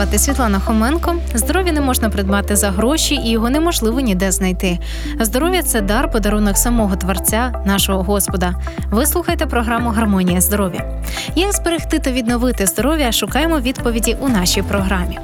звати 0.00 0.18
Світлана 0.18 0.60
Хоменко. 0.60 1.16
Здоров'я 1.34 1.72
не 1.72 1.80
можна 1.80 2.10
придбати 2.10 2.56
за 2.56 2.70
гроші, 2.70 3.14
і 3.14 3.30
його 3.30 3.50
неможливо 3.50 4.00
ніде 4.00 4.32
знайти. 4.32 4.78
Здоров'я 5.20 5.62
це 5.62 5.80
дар, 5.80 6.10
подарунок 6.10 6.56
самого 6.56 6.96
творця, 6.96 7.62
нашого 7.66 8.02
Господа. 8.02 8.54
Ви 8.90 9.06
слухаєте 9.06 9.46
програму 9.46 9.90
Гармонія 9.90 10.40
здоров'я. 10.40 11.02
Як 11.34 11.52
зберегти 11.52 11.98
та 11.98 12.12
відновити 12.12 12.66
здоров'я? 12.66 13.12
Шукаємо 13.12 13.60
відповіді 13.60 14.16
у 14.20 14.28
нашій 14.28 14.62
програмі. 14.62 15.18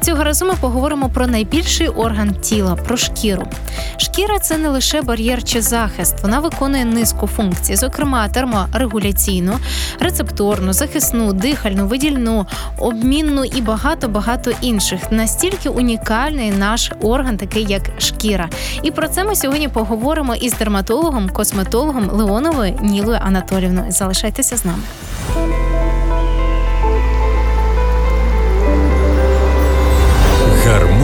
Цього 0.00 0.24
разу 0.24 0.46
ми 0.46 0.54
поговоримо 0.60 1.08
про 1.08 1.26
найбільший 1.26 1.88
орган 1.88 2.34
тіла 2.34 2.74
про 2.74 2.96
шкіру. 2.96 3.46
Шкіра 3.96 4.38
це 4.38 4.58
не 4.58 4.68
лише 4.68 5.02
бар'єр 5.02 5.44
чи 5.44 5.60
захист, 5.60 6.22
вона 6.22 6.40
виконує 6.40 6.84
низку 6.84 7.26
функцій, 7.26 7.76
зокрема 7.76 8.28
терморегуляційну, 8.28 9.58
рецепторну, 10.00 10.72
захисну, 10.72 11.32
дихальну, 11.32 11.86
видільну, 11.86 12.46
обмінну 12.78 13.44
і 13.44 13.60
багато 13.60 14.08
багато 14.08 14.52
інших. 14.60 15.00
Настільки 15.10 15.68
унікальний 15.68 16.50
наш 16.50 16.92
орган, 17.02 17.36
такий 17.36 17.64
як 17.68 17.82
шкіра. 17.98 18.48
І 18.82 18.90
про 18.90 19.08
це 19.08 19.24
ми 19.24 19.36
сьогодні 19.36 19.68
поговоримо 19.68 20.34
із 20.34 20.54
дерматологом, 20.54 21.28
косметологом 21.28 22.10
Леоновою 22.10 22.78
Нілою 22.82 23.18
Анатолівною. 23.22 23.92
Залишайтеся 23.92 24.56
з 24.56 24.64
нами. 24.64 24.82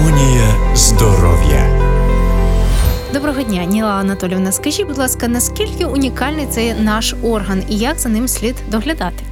Гармонія 0.09 0.75
здоров'я. 0.75 1.63
Доброго 3.13 3.41
дня, 3.41 3.65
Ніла 3.65 3.89
Анатолівна. 3.89 4.51
Скажіть, 4.51 4.87
будь 4.87 4.97
ласка, 4.97 5.27
наскільки 5.27 5.85
унікальний 5.85 6.45
цей 6.45 6.73
наш 6.73 7.15
орган 7.23 7.63
і 7.69 7.77
як 7.77 7.99
за 7.99 8.09
ним 8.09 8.27
слід 8.27 8.55
доглядати? 8.71 9.23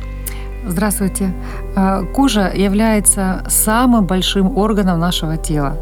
Здравствуйте. 0.67 1.29
А, 1.75 2.01
Кожа 2.15 2.51
является 2.55 3.43
самым 3.49 4.01
большим 4.01 4.57
органом 4.57 4.99
нашего 4.99 5.37
тела. 5.37 5.73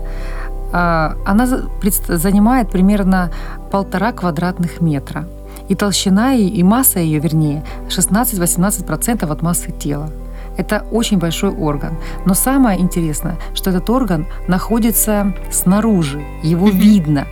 А, 0.71 1.11
Она 1.25 1.47
за- 1.47 1.63
предс- 1.83 2.17
занимает 2.17 2.69
примерно 2.69 3.29
полтора 3.71 4.11
квадратных 4.11 4.81
метра. 4.81 5.25
И 5.71 5.75
толщина 5.75 6.33
и 6.33 6.59
и 6.59 6.63
масса 6.63 6.99
ее, 6.99 7.19
вернее, 7.19 7.61
16-18% 7.89 9.31
от 9.31 9.41
массы 9.43 9.71
тела. 9.83 10.09
Это 10.56 10.84
очень 10.90 11.18
большой 11.18 11.50
орган. 11.50 11.96
Но 12.24 12.34
самое 12.34 12.80
интересное, 12.80 13.36
что 13.54 13.70
этот 13.70 13.90
орган 13.90 14.26
находится 14.48 15.34
снаружи, 15.50 16.22
его 16.42 16.68
видно. 16.68 17.26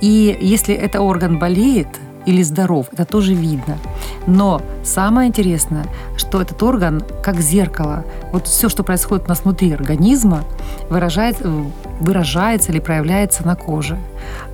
И 0.00 0.36
если 0.40 0.74
этот 0.74 1.00
орган 1.00 1.38
болеет 1.38 1.88
или 2.26 2.42
здоров, 2.42 2.86
это 2.92 3.04
тоже 3.04 3.34
видно. 3.34 3.78
Но 4.26 4.60
самое 4.84 5.28
интересное, 5.28 5.84
что 6.16 6.40
этот 6.42 6.62
орган 6.62 7.02
как 7.22 7.40
зеркало. 7.40 8.04
Вот 8.32 8.46
все, 8.46 8.68
что 8.68 8.82
происходит 8.82 9.24
у 9.26 9.28
нас 9.28 9.44
внутри 9.44 9.72
организма, 9.72 10.44
выражает- 10.90 11.40
выражается 12.00 12.72
или 12.72 12.80
проявляется 12.80 13.46
на 13.46 13.56
коже. 13.56 13.96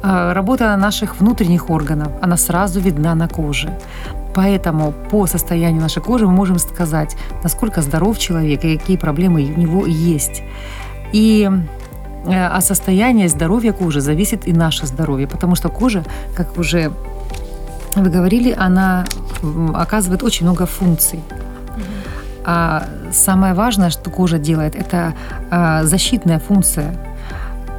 А, 0.03 0.33
Работа 0.33 0.77
наших 0.77 1.21
внутренних 1.21 1.69
органов, 1.71 2.13
она 2.23 2.37
сразу 2.37 2.81
видна 2.81 3.15
на 3.15 3.29
коже. 3.29 3.71
Поэтому 4.37 4.93
по 5.11 5.27
состоянию 5.27 5.81
нашей 5.81 6.03
кожи 6.03 6.27
мы 6.27 6.33
можем 6.33 6.59
сказать, 6.59 7.17
насколько 7.43 7.81
здоров 7.81 8.19
человек 8.19 8.65
и 8.65 8.77
какие 8.77 8.99
проблемы 8.99 9.43
у 9.43 9.59
него 9.59 9.87
есть. 9.87 10.43
И 11.15 11.51
э, 12.27 12.47
от 12.47 12.63
состояния 12.63 13.31
здоровья 13.31 13.73
кожи 13.73 14.03
зависит 14.03 14.47
и 14.47 14.53
наше 14.53 14.87
здоровье, 14.87 15.27
потому 15.27 15.57
что 15.57 15.71
кожа, 15.71 16.05
как 16.37 16.59
уже 16.59 16.93
вы 17.95 18.11
говорили, 18.11 18.55
она 18.59 19.07
оказывает 19.75 20.23
очень 20.23 20.45
много 20.45 20.67
функций. 20.67 21.21
А 22.45 22.85
самое 23.13 23.55
важное, 23.55 23.89
что 23.89 24.11
кожа 24.11 24.39
делает, 24.39 24.77
это 24.77 25.15
а, 25.51 25.85
защитная 25.85 26.41
функция. 26.41 26.95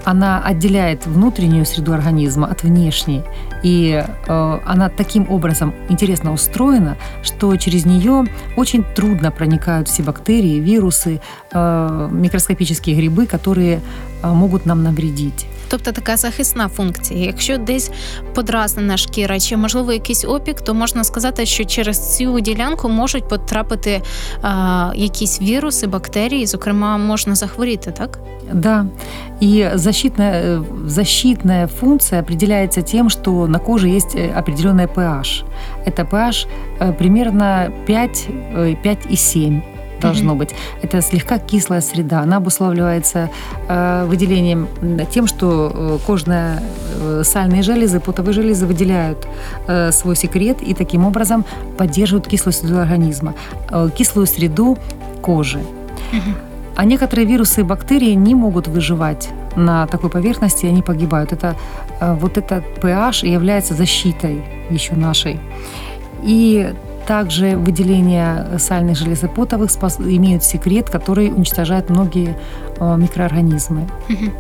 Она 0.08 0.42
отделяет 0.42 1.06
внутреннюю 1.06 1.66
среду 1.66 1.92
организма 1.92 2.48
от 2.48 2.64
внешней. 2.64 3.24
И 3.62 4.06
э, 4.28 4.60
она 4.66 4.88
таким 4.88 5.30
образом 5.30 5.74
интересно 5.90 6.32
устроена, 6.32 6.96
что 7.24 7.54
через 7.58 7.86
нее 7.86 8.24
очень 8.56 8.86
трудно 8.96 9.32
проникают 9.32 9.90
все 9.90 10.04
бактерии, 10.04 10.62
вирусы, 10.62 11.20
э, 11.52 12.10
микроскопические 12.10 12.96
грибы, 12.96 13.26
которые 13.26 13.82
э, 14.24 14.32
могут 14.32 14.66
нам 14.66 14.82
навредить. 14.82 15.46
Тобто 15.69 15.93
така 15.93 16.17
захисна 16.17 16.69
функція. 16.69 17.27
Якщо 17.27 17.59
десь 17.59 17.91
подразнена 18.35 18.97
шкіра 18.97 19.41
чи 19.41 19.57
можливо 19.57 19.93
якийсь 19.93 20.25
опік, 20.25 20.61
то 20.61 20.75
можна 20.75 21.05
сказати, 21.05 21.47
що 21.47 21.65
через 21.65 22.17
цю 22.17 22.41
ділянку 22.41 22.89
можуть 22.89 23.29
потрапити 23.29 24.03
а, 24.43 24.93
якісь 24.95 25.41
віруси, 25.41 25.87
бактерії, 25.87 26.47
зокрема, 26.47 26.97
можна 26.99 27.35
захворіти, 27.35 27.91
так? 27.91 28.19
Да, 28.53 28.87
и 29.43 29.71
защитная, 29.75 30.33
э, 30.33 30.65
защитная 30.87 31.67
функция 31.67 32.21
определяется 32.21 32.83
тем, 32.83 33.11
что 33.11 33.47
на 33.47 33.59
коже 33.59 33.89
есть 33.89 34.15
э, 34.15 34.31
определенная 34.31 34.87
pH. 34.87 35.45
Это 35.87 36.05
pH 36.05 36.47
э, 36.81 36.93
примерно 36.93 37.73
5, 37.87 38.29
э, 38.29 38.77
5,7 38.85 39.63
должно 40.02 40.36
быть. 40.36 40.50
Это 40.82 41.02
слегка 41.02 41.40
кислая 41.40 41.82
среда. 41.82 42.22
Она 42.22 42.38
обуславливается 42.38 43.30
э, 43.68 44.06
выделением 44.08 44.68
тем, 45.12 45.28
что 45.28 45.72
э, 45.74 45.98
кожные 46.06 46.62
э, 47.02 47.24
сальные 47.24 47.64
железы, 47.64 48.00
потовые 48.00 48.34
железы 48.34 48.66
выделяют 48.66 49.28
э, 49.68 49.92
свой 49.92 50.16
секрет 50.16 50.62
и 50.62 50.74
таким 50.74 51.06
образом 51.06 51.46
поддерживают 51.78 52.28
кислую 52.28 52.54
среду 52.54 52.80
организма, 52.80 53.34
э, 53.72 53.90
кислую 53.96 54.28
среду 54.28 54.78
кожи. 55.22 55.62
А 56.76 56.86
некоторые 56.86 57.26
вирусы 57.26 57.62
и 57.62 57.64
бактерии 57.64 58.14
не 58.14 58.36
могут 58.36 58.68
выживать 58.68 59.30
на 59.56 59.88
такой 59.88 60.12
поверхности, 60.12 60.68
они 60.68 60.84
погибают. 60.84 61.34
Это 61.34 61.56
э, 62.00 62.14
вот 62.14 62.38
этот 62.38 62.64
pH 62.78 63.26
является 63.28 63.74
защитой 63.74 64.44
еще 64.70 64.94
нашей. 64.94 65.40
И 66.24 66.72
также 67.08 67.58
выделение 67.58 68.60
сальных 68.60 68.98
железопотовых 68.98 69.72
имеют 70.00 70.44
секрет, 70.44 70.90
который 70.90 71.30
уничтожает 71.30 71.90
многие 71.90 72.36
э, 72.80 72.98
микроорганизмы. 72.98 73.88
Мгм. 74.10 74.32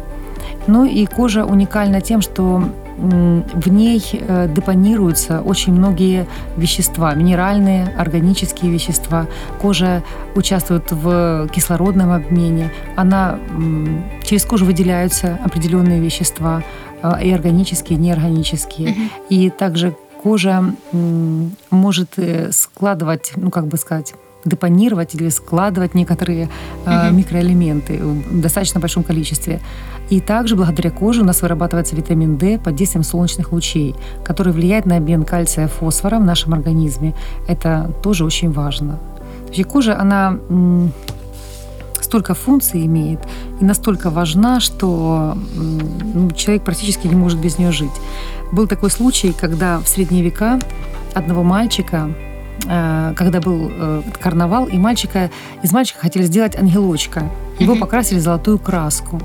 Ну 0.67 0.85
и 0.85 1.05
кожа 1.05 1.45
уникальна 1.45 2.01
тем, 2.01 2.21
что 2.21 2.61
в 2.97 3.69
ней 3.69 4.03
э, 4.11 4.49
депонируются 4.53 5.41
очень 5.41 5.73
многие 5.73 6.25
вещества, 6.57 7.13
минеральные, 7.13 7.93
органические 7.97 8.71
вещества. 8.71 9.27
Кожа 9.61 10.03
участвует 10.35 10.91
в 10.91 11.47
кислородном 11.53 12.11
обмене. 12.11 12.71
Она, 12.95 13.39
через 14.23 14.45
кожу 14.45 14.65
выделяются 14.65 15.39
определенные 15.45 16.01
вещества, 16.01 16.63
э, 17.03 17.23
и 17.23 17.31
органические, 17.31 17.97
и 17.97 18.01
неорганические. 18.01 18.89
Мгм. 18.89 19.09
И 19.29 19.49
также 19.51 19.95
кожа 20.23 20.63
может 21.69 22.09
э, 22.17 22.51
складывать, 22.51 23.33
ну 23.35 23.49
как 23.49 23.67
бы 23.67 23.77
сказать, 23.77 24.13
депонировать 24.45 25.15
или 25.15 25.29
складывать 25.29 25.93
некоторые 25.93 26.49
э, 26.85 27.11
микроэлементы 27.11 28.03
в 28.03 28.41
достаточно 28.41 28.79
большом 28.79 29.03
количестве. 29.03 29.59
И 30.09 30.21
также 30.21 30.55
благодаря 30.55 30.89
коже 30.89 31.21
у 31.21 31.25
нас 31.25 31.41
вырабатывается 31.41 31.95
витамин 31.95 32.37
D 32.37 32.59
под 32.59 32.75
действием 32.75 33.03
солнечных 33.03 33.51
лучей, 33.51 33.95
который 34.23 34.53
влияет 34.53 34.85
на 34.85 34.97
обмен 34.97 35.23
кальция 35.23 35.65
и 35.65 35.69
фосфора 35.69 36.19
в 36.19 36.23
нашем 36.23 36.53
организме. 36.53 37.13
Это 37.47 37.91
тоже 38.01 38.23
очень 38.23 38.51
важно. 38.51 38.99
Вообще 39.45 39.63
кожа, 39.63 39.99
она 39.99 40.37
столько 42.03 42.33
функций 42.33 42.85
имеет 42.85 43.19
и 43.59 43.65
настолько 43.65 44.09
важна, 44.09 44.59
что 44.59 45.37
ну, 46.13 46.31
человек 46.31 46.63
практически 46.63 47.07
не 47.07 47.15
может 47.15 47.39
без 47.39 47.57
нее 47.57 47.71
жить. 47.71 47.91
Был 48.51 48.67
такой 48.67 48.89
случай, 48.91 49.33
когда 49.33 49.79
в 49.79 49.87
средние 49.87 50.23
века 50.23 50.59
одного 51.13 51.43
мальчика, 51.43 52.09
э, 52.67 53.13
когда 53.15 53.39
был 53.41 53.69
э, 53.71 54.01
карнавал, 54.19 54.65
и 54.65 54.77
мальчика, 54.77 55.29
из 55.63 55.71
мальчика 55.71 55.99
хотели 55.99 56.23
сделать 56.23 56.55
ангелочка. 56.55 57.23
Его 57.59 57.73
Мгм. 57.73 57.81
покрасили 57.81 58.19
золотую 58.19 58.59
краску. 58.59 59.19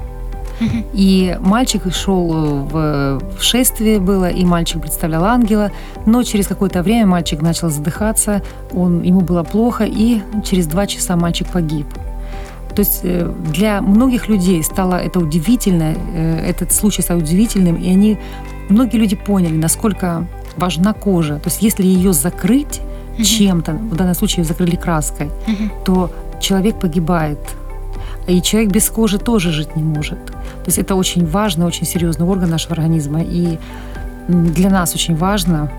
И 0.92 1.36
мальчик 1.40 1.92
шел 1.92 2.28
в, 2.28 3.20
в 3.38 3.42
шествие 3.42 3.98
было, 3.98 4.30
и 4.30 4.44
мальчик 4.44 4.80
представлял 4.80 5.24
ангела, 5.24 5.72
но 6.06 6.22
через 6.22 6.46
какое-то 6.46 6.82
время 6.82 7.06
мальчик 7.06 7.42
начал 7.42 7.68
задыхаться, 7.68 8.42
он, 8.72 9.02
ему 9.02 9.22
было 9.22 9.42
плохо, 9.42 9.84
и 9.84 10.20
через 10.44 10.66
два 10.68 10.86
часа 10.86 11.16
мальчик 11.16 11.48
погиб. 11.48 11.86
То 12.74 12.80
есть 12.80 13.00
э, 13.04 13.30
для 13.52 13.80
многих 13.82 14.28
людей 14.28 14.62
стало 14.62 14.94
это 14.94 15.18
удивительно, 15.18 15.94
э, 16.14 16.38
этот 16.48 16.72
случай 16.72 17.02
стал 17.02 17.18
удивительным, 17.18 17.76
и 17.76 17.88
они, 17.88 18.18
многие 18.68 18.96
люди 18.96 19.16
поняли, 19.16 19.56
насколько 19.56 20.26
важна 20.56 20.92
кожа. 20.92 21.34
То 21.38 21.48
есть 21.50 21.62
если 21.62 21.84
ее 21.84 22.12
закрыть 22.12 22.80
Мгм. 23.18 23.24
чем-то, 23.24 23.72
в 23.72 23.94
данном 23.96 24.14
случае 24.14 24.42
ее 24.42 24.48
закрыли 24.48 24.76
краской, 24.76 25.28
Мгм. 25.46 25.70
то 25.84 26.10
человек 26.40 26.80
погибает. 26.80 27.38
И 28.26 28.40
человек 28.40 28.70
без 28.72 28.88
кожи 28.88 29.18
тоже 29.18 29.50
жить 29.52 29.76
не 29.76 29.82
может. 29.82 30.24
То 30.26 30.66
есть 30.66 30.78
это 30.78 30.94
очень 30.94 31.26
важный, 31.26 31.66
очень 31.66 31.86
серьезный 31.86 32.26
орган 32.26 32.50
нашего 32.50 32.72
организма. 32.74 33.20
И 33.22 33.58
для 34.28 34.70
нас 34.70 34.94
очень 34.94 35.16
важно 35.16 35.70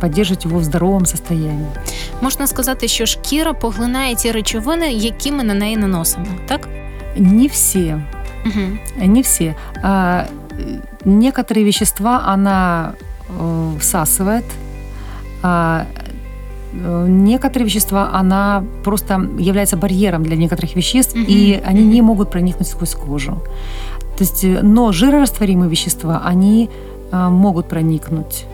поддерживать 0.00 0.44
его 0.44 0.58
в 0.58 0.64
здоровом 0.64 1.06
состоянии 1.06 1.68
Можна 2.21 2.47
сказати, 2.47 2.87
що 2.87 3.05
шкіра 3.05 3.53
поглинає 3.53 4.15
ті 4.15 4.31
речовини, 4.31 4.91
які 4.91 5.31
ми 5.31 5.43
на 5.43 5.53
неї 5.53 5.77
наносимо, 5.77 6.25
так? 6.47 6.67
Не 7.17 7.47
все. 7.47 8.01
Угу. 8.45 9.05
Не 9.07 9.21
все. 9.21 9.55
А, 9.83 10.23
э, 10.59 10.79
некоторые 11.05 11.63
вещества 11.65 12.23
она 12.33 12.93
э, 13.39 13.77
всасывает, 13.79 14.43
а 15.43 15.83
э, 16.73 17.07
некоторые 17.07 17.63
вещества 17.65 18.09
она 18.13 18.63
просто 18.83 19.21
является 19.39 19.77
барьером 19.77 20.23
для 20.23 20.35
некоторых 20.35 20.75
веществ, 20.77 21.15
Мгм. 21.15 21.25
и 21.29 21.59
они 21.69 21.81
не 21.85 21.97
Мгм. 22.01 22.05
могут 22.07 22.31
проникнуть 22.31 22.67
сквозь 22.67 22.95
кожу. 22.95 23.37
То 24.17 24.23
есть, 24.23 24.43
э, 24.43 24.59
но 24.63 24.91
жирорастворимые 24.91 25.69
вещества, 25.69 26.21
они 26.25 26.69
э, 27.11 27.29
могут 27.29 27.67
проникнуть. 27.69 28.45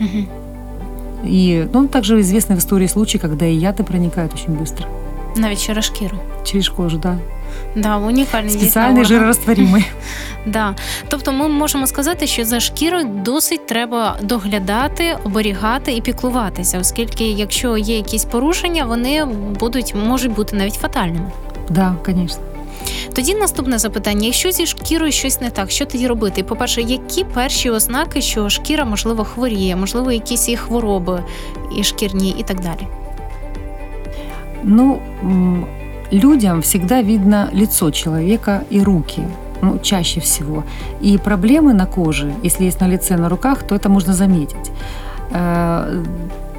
Угу. 0.00 0.26
И 1.24 1.68
ну, 1.72 1.86
также 1.88 2.20
известны 2.20 2.56
в 2.56 2.58
истории 2.58 2.88
случаи, 2.88 3.18
когда 3.18 3.46
и 3.46 3.54
яды 3.54 3.82
проникают 3.84 4.34
очень 4.34 4.54
быстро 4.54 4.86
Навіть 5.36 5.62
через 5.66 5.84
шкіру. 5.84 6.16
через 6.44 6.68
кожу, 6.68 6.98
да. 6.98 7.18
Да, 7.76 7.96
унікальний 7.96 8.54
дійсно 8.56 8.66
Специальный 8.82 9.00
орган. 9.00 9.06
жирорастворимый. 9.06 9.84
Да. 10.46 10.74
Тобто 11.08 11.32
ми 11.32 11.48
можемо 11.48 11.86
сказати, 11.86 12.26
що 12.26 12.44
за 12.44 12.60
шкірою 12.60 13.04
досить 13.24 13.66
треба 13.66 14.16
доглядати, 14.22 15.16
оберігати 15.24 15.92
і 15.92 16.00
піклуватися, 16.00 16.78
оскільки 16.78 17.24
якщо 17.24 17.76
є 17.76 17.96
якісь 17.96 18.24
порушення, 18.24 18.84
вони 18.84 19.24
будуть 19.60 19.94
можуть 20.08 20.32
бути 20.34 20.56
навіть 20.56 20.74
фатальними. 20.74 21.30
Да, 21.70 21.94
конечно. 22.04 22.42
Тоді 23.12 23.34
наступне 23.34 23.78
запитання: 23.78 24.26
якщо 24.26 24.50
зі 24.50 24.66
шкірою 24.66 25.12
щось 25.12 25.40
не 25.40 25.50
так, 25.50 25.70
що 25.70 25.86
тоді 25.86 26.06
робити? 26.06 26.42
По-перше, 26.42 26.82
які 26.82 27.24
перші 27.24 27.70
ознаки, 27.70 28.20
що 28.20 28.48
шкіра 28.48 28.84
можливо 28.84 29.24
хворіє, 29.24 29.76
можливо, 29.76 30.12
якісь 30.12 30.48
є 30.48 30.56
хвороби 30.56 31.22
і 31.76 31.84
шкірні, 31.84 32.34
і 32.38 32.42
так 32.42 32.60
далі. 32.60 32.86
Ну, 34.62 34.98
м, 35.22 35.66
людям 36.12 36.60
всегда 36.60 37.02
видно 37.02 37.48
лицо 37.54 37.90
человека 37.90 38.60
и 38.72 38.82
руки. 38.82 39.22
Ну, 39.62 39.78
чаще 39.82 40.20
всего. 40.20 40.64
И 41.04 41.18
проблемы 41.18 41.72
на 41.72 41.86
коже, 41.86 42.32
если 42.44 42.66
есть 42.66 42.80
на 42.80 42.88
лице, 42.88 43.16
на 43.16 43.28
руках, 43.28 43.62
то 43.62 43.74
это 43.76 43.88
можно 43.88 44.12
заметить. 44.14 44.70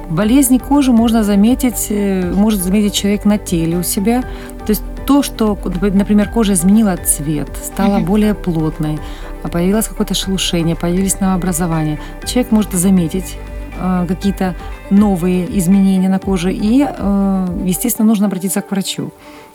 Болезни 0.09 0.57
кожи 0.57 0.91
можно 0.91 1.23
заметить, 1.23 1.87
э, 1.89 2.31
может 2.35 2.63
заметить 2.63 2.93
человек 2.93 3.25
на 3.25 3.37
теле 3.37 3.77
у 3.77 3.83
себя. 3.83 4.21
То 4.65 4.69
есть 4.69 4.81
то, 5.05 5.21
что, 5.23 5.57
например, 5.93 6.29
кожа 6.29 6.53
изменила 6.53 6.97
цвет, 6.97 7.49
стала 7.63 7.97
Мгм. 7.97 8.05
более 8.05 8.33
плотной, 8.33 8.99
а 9.43 9.47
появилось 9.47 9.87
какое-то 9.87 10.13
шелушение, 10.13 10.75
появились 10.75 11.19
новообразования. 11.19 11.99
Человек 12.25 12.51
может 12.51 12.71
заметить 12.73 13.35
э, 13.81 14.05
какие-то 14.07 14.55
новые 14.89 15.45
изменения 15.57 16.09
на 16.09 16.19
коже, 16.19 16.51
и, 16.53 16.85
э, 16.85 17.47
естественно, 17.65 18.07
нужно 18.09 18.25
обратиться 18.27 18.61
к 18.61 18.71
врачу. 18.71 19.11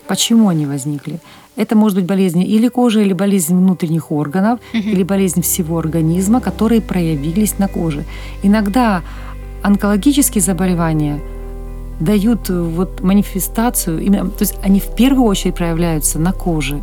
Почему 0.07 0.49
они 0.49 0.67
возникли? 0.67 1.19
Это 1.57 1.77
может 1.77 1.97
быть 1.99 2.07
болезнь 2.07 2.41
или 2.43 2.69
кожи, 2.69 3.03
или 3.03 3.13
болезнь 3.13 3.55
внутренних 3.55 4.11
органов, 4.11 4.61
Мгм. 4.73 4.89
или 4.93 5.03
болезнь 5.03 5.41
всего 5.43 5.79
организма, 5.79 6.41
которые 6.41 6.81
проявились 6.81 7.59
на 7.59 7.69
коже. 7.69 8.05
Иногда 8.43 9.03
онкологические 9.65 10.43
заболевания 10.43 11.21
дают 11.99 12.51
э, 12.51 12.61
вот 12.61 13.01
манифестацию, 13.01 14.01
именно, 14.01 14.29
то 14.29 14.43
есть 14.43 14.59
они 14.63 14.79
в 14.79 14.95
первую 14.95 15.27
очередь 15.27 15.55
проявляются 15.57 16.19
на 16.19 16.33
коже. 16.33 16.81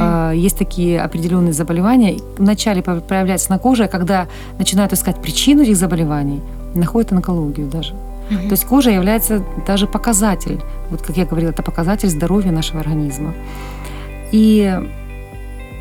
А, 0.00 0.32
Есть 0.32 0.58
такие 0.58 1.00
определенные 1.00 1.52
заболевания. 1.52 2.18
Вначале 2.38 2.82
проявляются 2.82 3.50
на 3.50 3.58
коже, 3.58 3.84
а 3.84 3.88
когда 3.88 4.26
начинают 4.58 4.92
искать 4.92 5.20
причину 5.20 5.62
этих 5.62 5.76
заболеваний, 5.76 6.40
находят 6.74 7.12
онкологию 7.12 7.68
даже. 7.68 7.94
Мгм. 8.30 8.48
То 8.48 8.52
есть 8.52 8.64
кожа 8.64 8.90
является 8.90 9.44
даже 9.66 9.86
показатель, 9.86 10.60
вот 10.90 11.02
как 11.02 11.16
я 11.16 11.24
говорила, 11.24 11.50
это 11.50 11.62
показатель 11.62 12.08
здоровья 12.08 12.52
нашего 12.52 12.80
организма. 12.80 13.34
И 14.32 14.72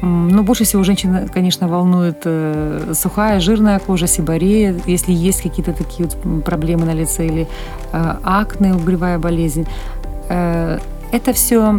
м, 0.03 0.29
ну, 0.29 0.43
больше 0.43 0.65
всего 0.65 0.85
женщин, 0.85 1.29
конечно, 1.35 1.69
волнует 1.69 2.23
э, 2.27 2.95
сухая, 2.95 3.41
жирная 3.41 3.79
кожа, 3.79 4.07
сибарея, 4.07 4.75
если 4.87 5.13
есть 5.29 5.43
какие-то 5.43 5.73
такие 5.73 6.09
вот 6.09 6.17
м, 6.25 6.43
проблемы 6.43 6.87
на 6.87 6.95
лице 6.95 7.27
или 7.27 7.47
э, 7.93 8.15
акне, 8.23 8.75
угревая 8.75 9.19
болезнь. 9.19 9.67
Э, 10.29 10.79
это 11.13 11.33
все 11.33 11.79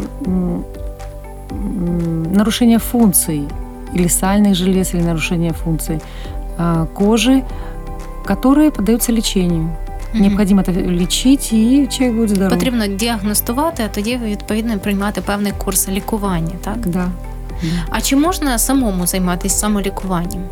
нарушение 2.36 2.80
функций 2.80 3.48
или 3.94 4.08
сальных 4.08 4.56
желез, 4.56 4.94
или 4.94 5.02
нарушение 5.04 5.54
функций 5.54 6.00
э, 6.58 6.86
кожи, 6.94 7.44
которые 8.26 8.72
поддаются 8.72 9.12
лечению. 9.12 9.70
Мгм. 10.14 10.24
Необходимо 10.24 10.62
это 10.62 10.72
лечить, 10.72 11.54
и 11.54 11.88
человек 11.90 12.16
будет 12.18 12.30
здоров. 12.30 12.50
Потрібно 12.50 12.88
діагностувати, 12.88 13.84
а 13.86 13.88
тоді 13.88 14.20
відповідно 14.26 14.80
приймати 14.80 15.22
певний 15.22 15.52
курс 15.58 15.90
лікування, 15.90 16.54
так? 16.64 16.78
Да. 16.88 17.08
да. 17.64 17.68
А 17.90 18.02
чи 18.02 18.16
можна 18.16 18.60
самому 18.60 19.08
займатися 19.08 19.58
самолікуванням? 19.58 20.44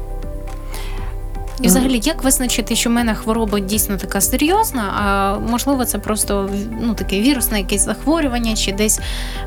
І 1.62 1.66
Е. 1.66 1.68
взагалі, 1.68 2.02
як 2.04 2.24
визначити, 2.24 2.76
що 2.76 2.90
в 2.90 2.94
мене 2.94 3.16
хвороба 3.16 3.60
дійсно 3.60 3.98
така 3.98 4.22
серйозна, 4.22 4.84
а 5.00 5.40
можливо, 5.40 5.86
це 5.86 6.00
просто 6.00 6.50
ну, 6.82 6.94
таке 6.94 7.22
вірусне 7.22 7.60
якесь 7.60 7.86
захворювання, 7.86 8.56
чи 8.56 8.72
десь 8.72 9.00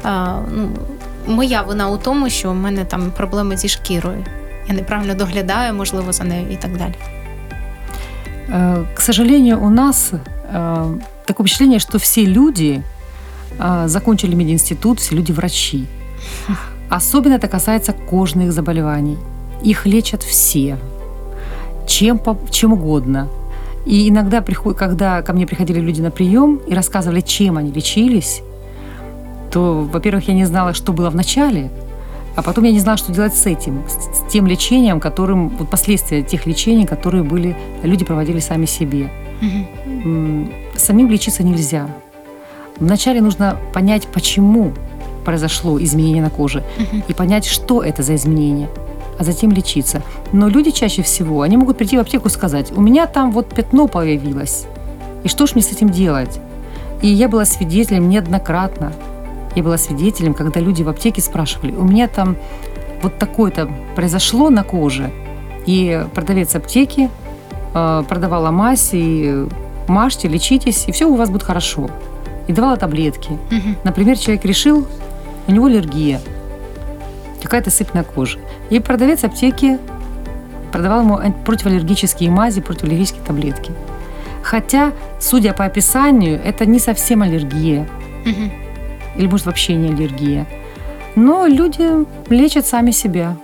а, 0.02 0.36
ну, 0.52 0.68
моя 1.26 1.62
вина 1.62 1.88
у 1.88 1.96
тому, 1.98 2.30
що 2.30 2.50
в 2.50 2.54
мене 2.54 2.84
там 2.84 3.10
проблеми 3.16 3.56
зі 3.56 3.68
шкірою. 3.68 4.24
Я 4.68 4.74
неправильно 4.74 5.14
доглядаю, 5.14 5.74
можливо, 5.74 6.12
за 6.12 6.24
нею 6.24 6.46
і 6.50 6.56
так 6.56 6.76
далі. 6.76 6.94
Э, 8.48 8.84
К 8.94 9.02
сожалению, 9.02 9.60
у 9.62 9.70
нас 9.70 10.12
э, 10.12 10.98
такое 11.26 11.44
впечатление, 11.44 11.78
что 11.78 11.98
все 11.98 12.24
люди 12.26 12.82
э, 13.58 13.88
закончили 13.88 14.34
мединститут, 14.34 15.00
все 15.00 15.14
люди 15.14 15.32
врачи. 15.32 15.86
Особенно 16.89 17.33
это 17.33 17.47
касается 17.47 17.93
кожных 17.93 18.51
заболеваний. 18.51 19.17
Их 19.63 19.85
лечат 19.85 20.23
все, 20.23 20.77
чем, 21.87 22.21
чем 22.49 22.73
угодно. 22.73 23.27
И 23.85 24.09
иногда, 24.09 24.41
приход- 24.41 24.77
когда 24.77 25.21
ко 25.21 25.33
мне 25.33 25.47
приходили 25.47 25.79
люди 25.79 26.01
на 26.01 26.11
прием 26.11 26.59
и 26.67 26.73
рассказывали, 26.73 27.21
чем 27.21 27.57
они 27.57 27.71
лечились, 27.71 28.41
то, 29.51 29.87
во-первых, 29.91 30.27
я 30.27 30.33
не 30.33 30.45
знала, 30.45 30.73
что 30.73 30.93
было 30.93 31.09
в 31.09 31.15
начале, 31.15 31.71
а 32.35 32.41
потом 32.43 32.65
я 32.65 32.71
не 32.71 32.79
знала, 32.79 32.97
что 32.97 33.11
делать 33.11 33.33
с 33.33 33.45
этим, 33.45 33.81
с, 33.87 34.31
тем 34.31 34.45
лечением, 34.45 34.99
которым, 34.99 35.49
вот 35.49 35.69
последствия 35.69 36.21
тех 36.21 36.45
лечений, 36.45 36.85
которые 36.85 37.23
были, 37.23 37.55
люди 37.81 38.05
проводили 38.05 38.39
сами 38.39 38.65
себе. 38.65 39.09
Самим 40.75 41.09
лечиться 41.09 41.43
нельзя. 41.43 41.87
Вначале 42.79 43.21
нужно 43.21 43.57
понять, 43.73 44.07
почему 44.07 44.73
произошло 45.31 45.77
изменение 45.83 46.23
на 46.23 46.29
коже, 46.29 46.63
Мгм. 46.79 47.03
и 47.09 47.13
понять, 47.13 47.45
что 47.45 47.81
это 47.83 48.01
за 48.01 48.15
изменение, 48.15 48.69
а 49.19 49.23
затем 49.25 49.51
лечиться. 49.51 50.01
Но 50.31 50.47
люди 50.47 50.71
чаще 50.71 51.01
всего, 51.01 51.41
они 51.41 51.57
могут 51.57 51.77
прийти 51.77 51.97
в 51.97 51.99
аптеку 51.99 52.27
и 52.29 52.31
сказать, 52.31 52.71
у 52.77 52.81
меня 52.81 53.07
там 53.07 53.31
вот 53.31 53.47
пятно 53.53 53.87
появилось, 53.87 54.65
и 55.25 55.27
что 55.27 55.45
ж 55.45 55.55
мне 55.55 55.61
с 55.63 55.71
этим 55.73 55.89
делать? 55.89 56.39
И 57.01 57.07
я 57.09 57.27
была 57.27 57.43
свидетелем 57.45 58.07
неоднократно, 58.09 58.93
я 59.55 59.63
была 59.63 59.77
свидетелем, 59.77 60.33
когда 60.33 60.61
люди 60.61 60.83
в 60.83 60.89
аптеке 60.89 61.21
спрашивали, 61.21 61.73
у 61.75 61.83
меня 61.83 62.07
там 62.07 62.37
вот 63.03 63.19
такое-то 63.19 63.69
произошло 63.95 64.49
на 64.49 64.63
коже, 64.63 65.11
и 65.65 66.05
продавец 66.15 66.55
аптеки 66.55 67.09
э, 67.73 68.03
продавала 68.07 68.51
мазь, 68.51 68.89
и 68.93 69.45
мажьте, 69.87 70.29
лечитесь, 70.29 70.85
и 70.87 70.91
все 70.93 71.05
у 71.05 71.15
вас 71.15 71.29
будет 71.29 71.43
хорошо. 71.43 71.89
И 72.49 72.53
давала 72.53 72.77
таблетки. 72.77 73.31
Мгм. 73.51 73.75
Например, 73.83 74.17
человек 74.17 74.45
решил, 74.45 74.87
у 75.47 75.51
него 75.51 75.65
аллергия, 75.67 76.19
какая-то 77.41 77.69
сыпь 77.71 77.93
на 77.93 78.03
коже. 78.03 78.39
И 78.69 78.79
продавец 78.79 79.23
аптеки 79.23 79.79
продавал 80.71 81.01
ему 81.01 81.33
противоаллергические 81.45 82.29
мази, 82.29 82.61
противоаллергические 82.61 83.23
таблетки. 83.23 83.71
Хотя, 84.43 84.93
судя 85.19 85.53
по 85.53 85.65
описанию, 85.65 86.39
это 86.43 86.65
не 86.65 86.79
совсем 86.79 87.21
аллергия, 87.21 87.87
Мгм. 88.25 88.51
или 89.17 89.27
может 89.27 89.45
вообще 89.45 89.75
не 89.75 89.89
аллергия. 89.93 90.47
Но 91.15 91.47
люди 91.47 92.05
лечат 92.29 92.67
сами 92.67 92.91
себя. 92.91 93.37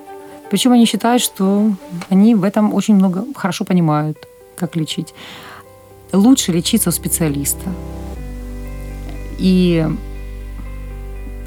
Причем 0.52 0.74
они 0.74 0.86
считают, 0.86 1.22
что 1.24 1.72
они 2.10 2.36
в 2.36 2.44
этом 2.44 2.74
очень 2.74 2.96
много 2.96 3.26
хорошо 3.36 3.66
понимают, 3.66 4.18
как 4.56 4.76
лечить. 4.76 5.14
Лучше 6.12 6.52
лечиться 6.52 6.90
у 6.90 6.92
специалиста. 6.92 7.70
И 9.40 9.88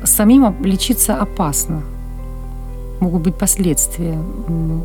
самим 0.04 0.44
оп- 0.46 0.66
лечиться 0.66 1.16
опасно. 1.22 1.82
Могут 3.00 3.24
быть 3.28 3.34
последствия. 3.40 4.14
М, 4.50 4.82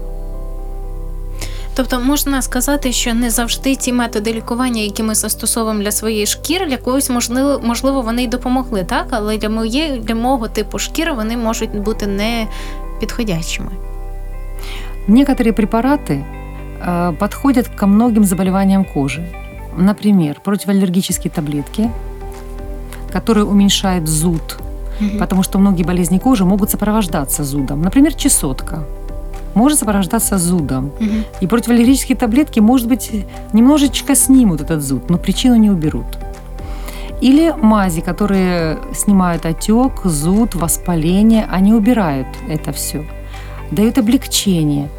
Тобто 1.74 2.00
можна 2.00 2.42
сказати, 2.42 2.92
що 2.92 3.14
не 3.14 3.30
завжди 3.30 3.76
ті 3.76 3.92
методи 3.92 4.32
лікування, 4.32 4.82
які 4.82 5.02
ми 5.02 5.14
застосовуємо 5.14 5.82
для 5.82 5.92
своєї 5.92 6.26
шкіри, 6.26 6.66
для 6.66 6.76
когось 6.76 7.10
можливо, 7.10 7.60
можливо, 7.64 8.02
вони 8.02 8.22
й 8.24 8.28
допомогли, 8.28 8.84
так? 8.84 9.06
Але 9.10 9.38
для 9.38 9.48
моєї 9.48 9.98
для 10.00 10.14
мого 10.14 10.48
типу 10.48 10.78
шкіри 10.78 11.12
вони 11.12 11.36
можуть 11.36 11.74
бути 11.82 12.06
не 12.06 12.46
підходящими. 13.00 13.70
Некоторые 15.08 15.52
препараты 15.52 16.24
э, 16.86 17.12
подходят 17.16 17.68
ко 17.68 17.86
многим 17.86 18.24
заболеваниям 18.24 18.84
кожи. 18.94 19.22
Например, 19.78 20.40
противоаллергические 20.44 21.30
таблетки, 21.30 21.90
которые 23.14 23.42
уменьшают 23.44 24.08
зуд 24.08 24.58
Потому 25.19 25.43
что 25.43 25.59
многие 25.59 25.83
болезни 25.83 26.17
кожи 26.17 26.45
могут 26.45 26.69
сопровождаться 26.69 27.43
зудом. 27.43 27.81
Например, 27.81 28.13
чесотка 28.13 28.83
может 29.53 29.79
сопровождаться 29.79 30.37
зудом. 30.37 30.91
И 31.41 31.47
противоаллергические 31.47 32.17
таблетки, 32.17 32.59
может 32.59 32.87
быть, 32.87 33.11
немножечко 33.53 34.15
снимут 34.15 34.61
этот 34.61 34.81
зуд, 34.81 35.09
но 35.09 35.17
причину 35.17 35.55
не 35.55 35.69
уберут. 35.69 36.05
Или 37.21 37.53
мази, 37.55 38.01
которые 38.01 38.79
снимают 38.95 39.45
отек, 39.45 40.01
зуд, 40.05 40.55
воспаление, 40.55 41.47
они 41.51 41.73
убирают 41.73 42.27
это 42.49 42.71
все, 42.71 43.05
дают 43.69 43.99
облегчение. 43.99 44.89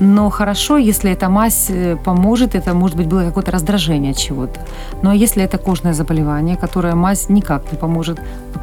Но 0.00 0.28
хорошо, 0.30 0.76
если 0.76 1.10
эта 1.10 1.28
мазь 1.28 1.70
э, 1.70 1.96
поможет, 2.04 2.54
это 2.54 2.74
может 2.74 2.96
быть 2.96 3.06
было 3.06 3.24
какое-то 3.24 3.52
раздражение 3.52 4.10
от 4.10 4.18
чего-то. 4.18 4.60
Но 5.02 5.12
если 5.12 5.42
это 5.42 5.58
кожное 5.58 5.92
заболевание, 5.92 6.56
которое 6.56 6.94
мазь 6.94 7.28
никак 7.28 7.72
не 7.72 7.78
поможет, 7.78 8.20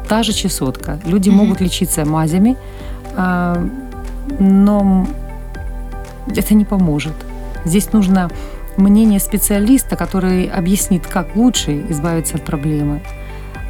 та 0.08 0.22
же 0.22 0.32
чесотка. 0.32 0.98
Люди 1.06 1.30
Мгм. 1.30 1.38
могут 1.38 1.60
лечиться 1.60 2.04
мазями, 2.04 2.56
а, 3.16 3.56
но 4.40 5.06
это 6.36 6.54
не 6.54 6.64
поможет. 6.64 7.14
Здесь 7.64 7.92
нужно 7.92 8.28
мнение 8.76 9.20
специалиста, 9.20 9.96
который 9.96 10.44
объяснит, 10.46 11.06
как 11.06 11.36
лучше 11.36 11.84
избавиться 11.90 12.36
от 12.36 12.44
проблемы. 12.44 13.00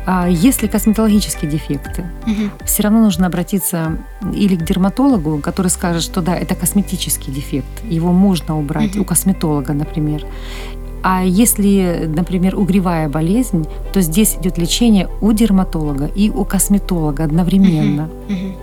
А 0.05 0.29
если 0.29 0.67
косметологические 0.67 1.51
дефекты, 1.51 2.05
Мгм. 2.27 2.51
все 2.65 2.83
равно 2.83 3.03
нужно 3.03 3.27
обратиться 3.27 3.99
или 4.35 4.57
к 4.57 4.65
дерматологу, 4.65 5.39
который 5.39 5.69
скажет, 5.69 6.03
что 6.03 6.21
да, 6.23 6.35
это 6.37 6.55
косметический 6.55 7.33
дефект, 7.33 7.85
его 7.85 8.13
можно 8.13 8.59
убрать, 8.59 8.95
Мгм. 8.95 9.03
у 9.03 9.05
косметолога, 9.05 9.73
например. 9.73 10.25
А 11.05 11.25
если, 11.25 12.09
например, 12.17 12.57
угревая 12.57 13.09
болезнь, 13.09 13.67
то 13.93 14.01
здесь 14.01 14.37
идет 14.41 14.59
лечение 14.59 15.09
у 15.21 15.33
дерматолога 15.33 16.07
и 16.07 16.31
у 16.31 16.45
косметолога 16.45 17.25
одновременно 17.25 18.09
Мгм. 18.29 18.55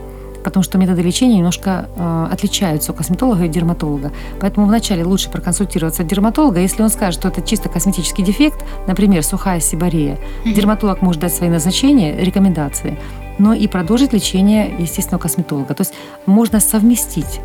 Потому 0.43 0.63
что 0.63 0.77
методы 0.77 1.01
лечения 1.01 1.35
немножко 1.37 1.69
э, 1.97 2.27
отличаются 2.33 2.91
у 2.91 2.95
косметолога 2.95 3.43
и 3.45 3.47
дерматолога. 3.49 4.11
Поэтому 4.39 4.67
вначале 4.67 5.03
лучше 5.03 5.29
проконсультироваться 5.29 6.03
дерматолога. 6.03 6.59
Если 6.59 6.83
он 6.83 6.89
скажет, 6.89 7.19
что 7.19 7.27
это 7.29 7.41
чисто 7.41 7.69
косметический 7.69 8.23
дефект, 8.25 8.65
например, 8.87 9.23
сухая 9.23 9.59
сибарея, 9.59 10.17
Мгм. 10.45 10.53
дерматолог 10.55 11.01
может 11.01 11.21
дать 11.21 11.33
свои 11.35 11.49
назначения, 11.49 12.17
рекомендации, 12.25 12.97
но 13.39 13.53
и 13.53 13.67
продолжить 13.67 14.13
лечение, 14.13 14.71
естественно, 14.83 15.19
косметолога. 15.19 15.73
То 15.73 15.81
есть 15.81 15.93
можно 16.25 16.59
совместить 16.59 17.39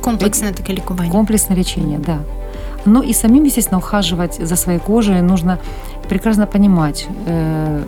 Комплексне 0.00 0.52
таке 0.52 0.72
лікування. 0.72 1.10
комплексное 1.12 1.58
лечение, 1.58 1.98
да. 1.98 2.18
Но 2.84 3.02
и 3.02 3.12
самим, 3.14 3.44
естественно, 3.46 3.78
ухаживать 3.78 4.38
за 4.48 4.56
своей 4.56 4.78
кожей 4.78 5.22
нужно 5.22 5.58
прекрасно 6.08 6.46
понимать, 6.46 7.08
э, 7.28 7.82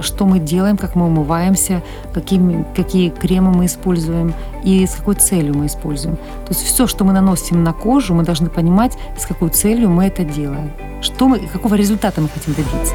что 0.00 0.26
мы 0.26 0.38
делаем, 0.38 0.76
как 0.76 0.94
мы 0.94 1.06
умываемся, 1.06 1.82
какими, 2.12 2.64
какие 2.74 3.10
кремы 3.10 3.52
мы 3.52 3.66
используем 3.66 4.34
и 4.64 4.86
с 4.86 4.94
какой 4.94 5.14
целью 5.14 5.54
мы 5.54 5.66
используем. 5.66 6.16
То 6.16 6.50
есть 6.50 6.62
все, 6.62 6.86
что 6.86 7.04
мы 7.04 7.12
наносим 7.12 7.62
на 7.64 7.72
кожу, 7.72 8.14
мы 8.14 8.22
должны 8.22 8.48
понимать, 8.48 8.96
с 9.18 9.26
какой 9.26 9.50
целью 9.50 9.90
мы 9.90 10.06
это 10.06 10.24
делаем, 10.24 10.70
что 11.00 11.28
мы, 11.28 11.38
какого 11.38 11.74
результата 11.74 12.20
мы 12.20 12.28
хотим 12.28 12.54
добиться. 12.54 12.94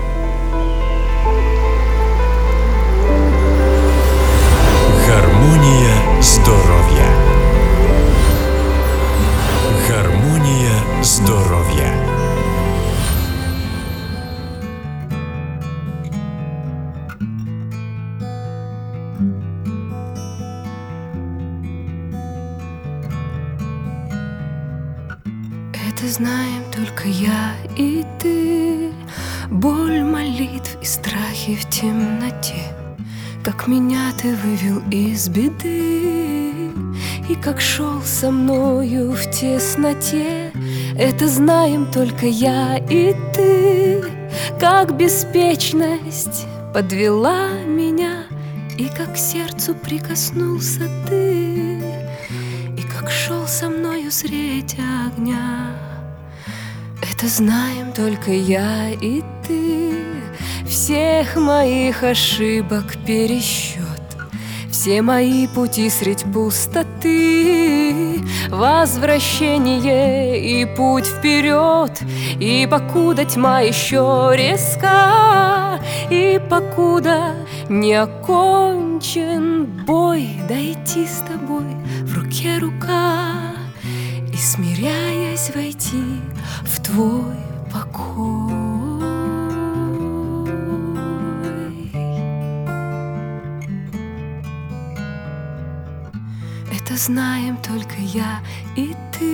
Как 33.43 33.67
меня 33.67 34.11
ты 34.21 34.35
вывел 34.35 34.83
из 34.91 35.27
беды 35.27 36.69
И 37.27 37.35
как 37.41 37.59
шел 37.59 37.99
со 38.03 38.29
мною 38.29 39.13
в 39.13 39.31
тесноте 39.31 40.51
Это 40.95 41.27
знаем 41.27 41.91
только 41.91 42.27
я 42.27 42.77
и 42.77 43.15
ты. 43.33 44.03
Как 44.59 44.95
беспечность 44.95 46.45
подвела 46.71 47.49
меня 47.65 48.25
И 48.77 48.87
как 48.95 49.15
к 49.15 49.17
сердцу 49.17 49.73
прикоснулся 49.73 50.87
ты 51.09 51.79
И 52.77 52.83
как 52.95 53.09
шел 53.09 53.47
со 53.47 53.69
мною 53.69 54.11
средь 54.11 54.77
огня 55.07 55.75
Это 57.01 57.27
знаем 57.27 57.91
только 57.91 58.31
я 58.31 58.91
и 58.91 59.23
ты 59.47 59.80
Всех 60.83 61.35
моих 61.35 62.01
ошибок 62.01 62.95
пересчет. 63.05 64.01
Все 64.71 65.03
мои 65.03 65.45
пути 65.47 65.91
средь 65.91 66.25
пустоты 66.33 68.19
Возвращение 68.49 70.41
и 70.43 70.65
путь 70.65 71.05
вперед. 71.05 72.01
И 72.39 72.67
покуда 72.67 73.25
тьма 73.25 73.59
еще 73.59 74.31
резка 74.33 75.79
И 76.09 76.41
покуда 76.49 77.35
не 77.69 77.93
окончен 77.93 79.65
бой 79.85 80.29
Дойти 80.49 81.05
с 81.05 81.19
тобой 81.27 81.75
в 82.01 82.17
руке 82.17 82.57
рука. 82.57 83.53
И 84.33 84.35
смиряясь 84.35 85.51
войти 85.53 86.01
в 86.63 86.81
твой 86.81 87.40
знаем 97.01 97.57
только 97.57 97.95
я 97.99 98.41
и 98.75 98.95
ты. 99.11 99.31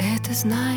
Это 0.00 0.34
знаем 0.34 0.73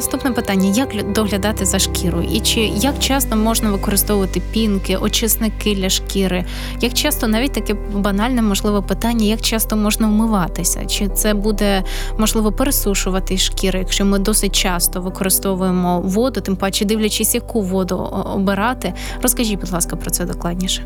наступне 0.00 0.30
питання: 0.30 0.70
як 0.74 0.94
лю- 0.94 1.12
доглядати 1.12 1.64
за 1.64 1.78
шкірою? 1.78 2.28
І 2.32 2.40
чи 2.40 2.60
як 2.60 2.98
часто 2.98 3.36
можна 3.36 3.70
використовувати 3.70 4.42
пінки, 4.52 4.96
очисники 4.96 5.74
для 5.74 5.88
шкіри? 5.90 6.44
Як 6.80 6.92
часто 6.94 7.26
навіть 7.28 7.52
таке 7.52 7.74
банальне 7.94 8.42
можливе 8.42 8.80
питання, 8.80 9.24
як 9.26 9.40
часто 9.40 9.76
можна 9.76 10.08
вмиватися? 10.08 10.84
Чи 10.86 11.08
це 11.08 11.34
буде 11.34 11.82
можливо 12.18 12.52
пересушувати 12.52 13.38
шкіри, 13.38 13.78
якщо 13.78 14.04
ми 14.04 14.18
досить 14.18 14.54
часто 14.54 15.00
використовуємо 15.00 16.00
воду, 16.00 16.40
тим 16.40 16.56
паче 16.56 16.84
дивлячись, 16.84 17.34
яку 17.34 17.62
воду 17.62 17.96
о- 18.12 18.34
обирати? 18.34 18.92
Розкажіть, 19.22 19.60
будь 19.60 19.72
ласка, 19.72 19.96
про 19.96 20.10
це 20.10 20.24
докладніше. 20.24 20.82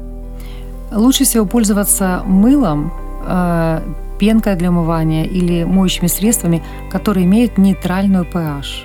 Лучше 0.92 1.24
всего 1.24 1.46
пользоваться 1.46 2.22
мылом, 2.28 2.90
э, 3.30 3.80
пенкой 4.20 4.56
для 4.56 4.68
умывания 4.70 5.24
или 5.38 5.64
моющими 5.64 6.08
средствами, 6.08 6.60
которые 6.92 7.22
имеют 7.24 7.58
нейтральную 7.58 8.26
pH. 8.34 8.84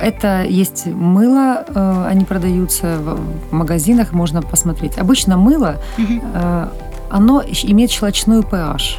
Это 0.00 0.42
есть 0.42 0.86
мыло, 0.86 1.64
э, 1.66 2.06
они 2.10 2.24
продаются 2.24 2.98
в 2.98 3.18
в 3.50 3.52
магазинах, 3.52 4.12
можно 4.12 4.42
посмотреть. 4.42 4.98
Обычно 4.98 5.36
мыло, 5.36 5.76
э, 5.98 6.68
оно 7.10 7.42
имеет 7.42 7.90
щелочную 7.90 8.42
pH. 8.42 8.98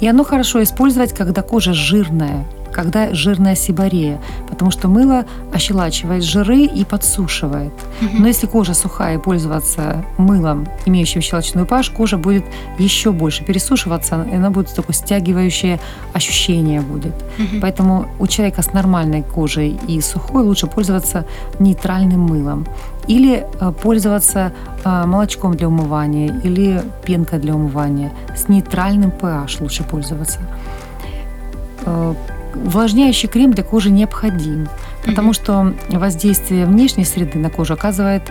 И 0.00 0.08
оно 0.08 0.24
хорошо 0.24 0.62
использовать, 0.62 1.12
когда 1.12 1.42
кожа 1.42 1.72
жирная, 1.72 2.44
когда 2.72 3.12
жирная 3.14 3.54
сибарея, 3.54 4.20
потому 4.48 4.70
что 4.70 4.88
мыло 4.88 5.24
ощелачивает 5.52 6.22
жиры 6.22 6.64
и 6.64 6.84
подсушивает. 6.84 7.72
Но 8.18 8.26
если 8.28 8.46
кожа 8.46 8.74
сухая 8.74 9.16
и 9.16 9.18
пользоваться 9.18 10.04
мылом, 10.18 10.66
имеющим 10.86 11.20
щелочной 11.20 11.64
pH, 11.64 11.92
кожа 11.94 12.16
будет 12.16 12.44
еще 12.78 13.12
больше 13.12 13.44
пересушиваться, 13.44 14.26
и 14.30 14.36
она 14.36 14.50
будет 14.50 14.74
такое 14.74 14.94
стягивающее 14.94 15.78
ощущение 16.14 16.80
будет. 16.80 17.14
Поэтому 17.60 18.06
у 18.18 18.26
человека 18.26 18.62
с 18.62 18.72
нормальной 18.72 19.22
кожей 19.22 19.78
и 19.88 20.00
сухой 20.00 20.42
лучше 20.42 20.66
пользоваться 20.66 21.24
нейтральным 21.58 22.20
мылом. 22.20 22.66
Или 23.08 23.44
э, 23.60 23.72
пользоваться 23.82 24.52
э, 24.84 25.06
молочком 25.06 25.56
для 25.56 25.68
умывания 25.68 26.40
или 26.44 26.82
пенкой 27.04 27.38
для 27.38 27.54
умывания. 27.54 28.12
С 28.36 28.48
нейтральным 28.48 29.10
pH 29.10 29.60
лучше 29.60 29.84
пользоваться. 29.84 30.40
Увлажняющий 32.54 33.28
крем 33.28 33.52
для 33.52 33.62
кожи 33.64 33.90
необходим, 33.90 34.68
потому 35.06 35.32
что 35.32 35.72
воздействие 35.88 36.66
внешней 36.66 37.04
среды 37.04 37.38
на 37.38 37.50
кожу 37.50 37.74
оказывает 37.74 38.22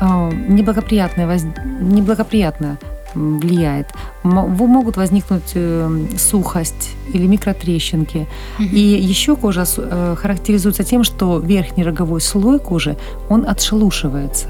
э, 0.00 0.30
неблагоприятное, 0.48 1.26
воз- 1.26 1.46
неблагоприятно 1.80 2.78
м, 3.14 3.38
влияет. 3.38 3.86
Могут 4.22 4.96
возникнуть 4.96 5.52
э, 5.54 6.06
сухость 6.18 6.90
или 7.14 7.26
микротрещинки. 7.26 8.26
И 8.58 8.80
еще 9.10 9.36
кожа 9.36 9.64
э, 9.76 10.16
характеризуется 10.18 10.84
тем, 10.84 11.04
что 11.04 11.38
верхний 11.38 11.84
роговой 11.84 12.20
слой 12.20 12.58
кожи, 12.58 12.96
он 13.30 13.44
отшелушивается. 13.48 14.48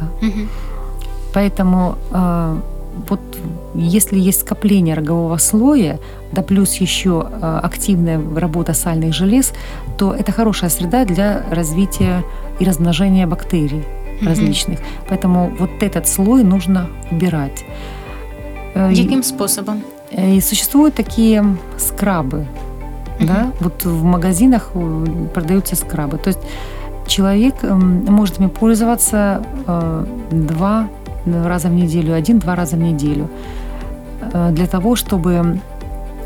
Поэтому 1.35 1.94
вот 3.09 3.21
если 3.75 4.19
есть 4.19 4.40
скопление 4.40 4.95
рогового 4.95 5.37
слоя, 5.38 5.99
да 6.33 6.43
плюс 6.43 6.75
еще 6.81 7.26
э, 7.31 7.61
активная 7.62 8.21
работа 8.37 8.75
сальных 8.75 9.14
желез, 9.14 9.52
то 9.99 10.14
это 10.14 10.33
хорошая 10.33 10.71
среда 10.71 11.05
для 11.05 11.43
развития 11.50 12.25
и 12.61 12.64
размножения 12.64 13.26
бактерий 13.26 13.85
Мгм. 14.21 14.28
различных. 14.28 14.78
Поэтому 15.09 15.52
вот 15.59 15.71
этот 15.81 16.09
слой 16.09 16.43
нужно 16.43 16.88
убирать. 17.11 17.64
Э, 18.75 18.90
Яким 18.93 19.23
способом? 19.23 19.83
Э, 20.11 20.35
И 20.35 20.40
существуют 20.40 20.95
такие 20.95 21.45
скрабы, 21.78 22.47
да, 23.21 23.52
вот 23.61 23.85
в 23.85 24.02
магазинах 24.05 24.71
продаются 25.35 25.76
скрабы. 25.76 26.19
То 26.19 26.28
есть 26.28 26.40
человек 27.07 27.55
м, 27.64 28.05
может 28.07 28.38
ими 28.38 28.49
пользоваться 28.49 29.43
два 30.31 30.88
раза 31.47 31.68
в 31.68 31.73
неделю, 31.73 32.14
один-два 32.14 32.54
раза 32.54 32.76
в 32.76 32.80
неделю 32.80 33.28
э, 34.20 34.50
для 34.52 34.66
того, 34.66 34.97
чтобы 34.97 35.61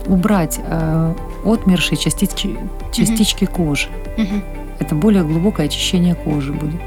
убрать 0.06 0.60
э, 0.64 1.14
отмершие 1.44 1.98
частички, 1.98 2.56
частички 2.92 3.44
кожи. 3.44 3.88
Мгм. 4.16 4.42
Это 4.78 4.94
более 4.94 5.22
глубокое 5.22 5.66
очищение 5.66 6.14
кожи 6.14 6.52
будет. 6.52 6.80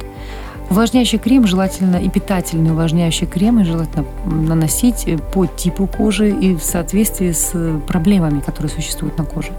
Увлажняющий 0.70 1.20
крем 1.20 1.46
желательно 1.46 1.98
и 1.98 2.10
питательный 2.10 2.72
увлажняющий 2.72 3.28
крем 3.28 3.60
и 3.60 3.64
желательно 3.64 4.06
наносить 4.26 5.08
э, 5.08 5.18
по 5.18 5.46
типу 5.46 5.88
кожи 5.88 6.30
и 6.30 6.56
в 6.56 6.64
соответствии 6.64 7.32
с 7.32 7.52
э, 7.54 7.80
проблемами, 7.88 8.40
которые 8.40 8.72
существуют 8.72 9.18
на 9.18 9.26
коже. 9.26 9.52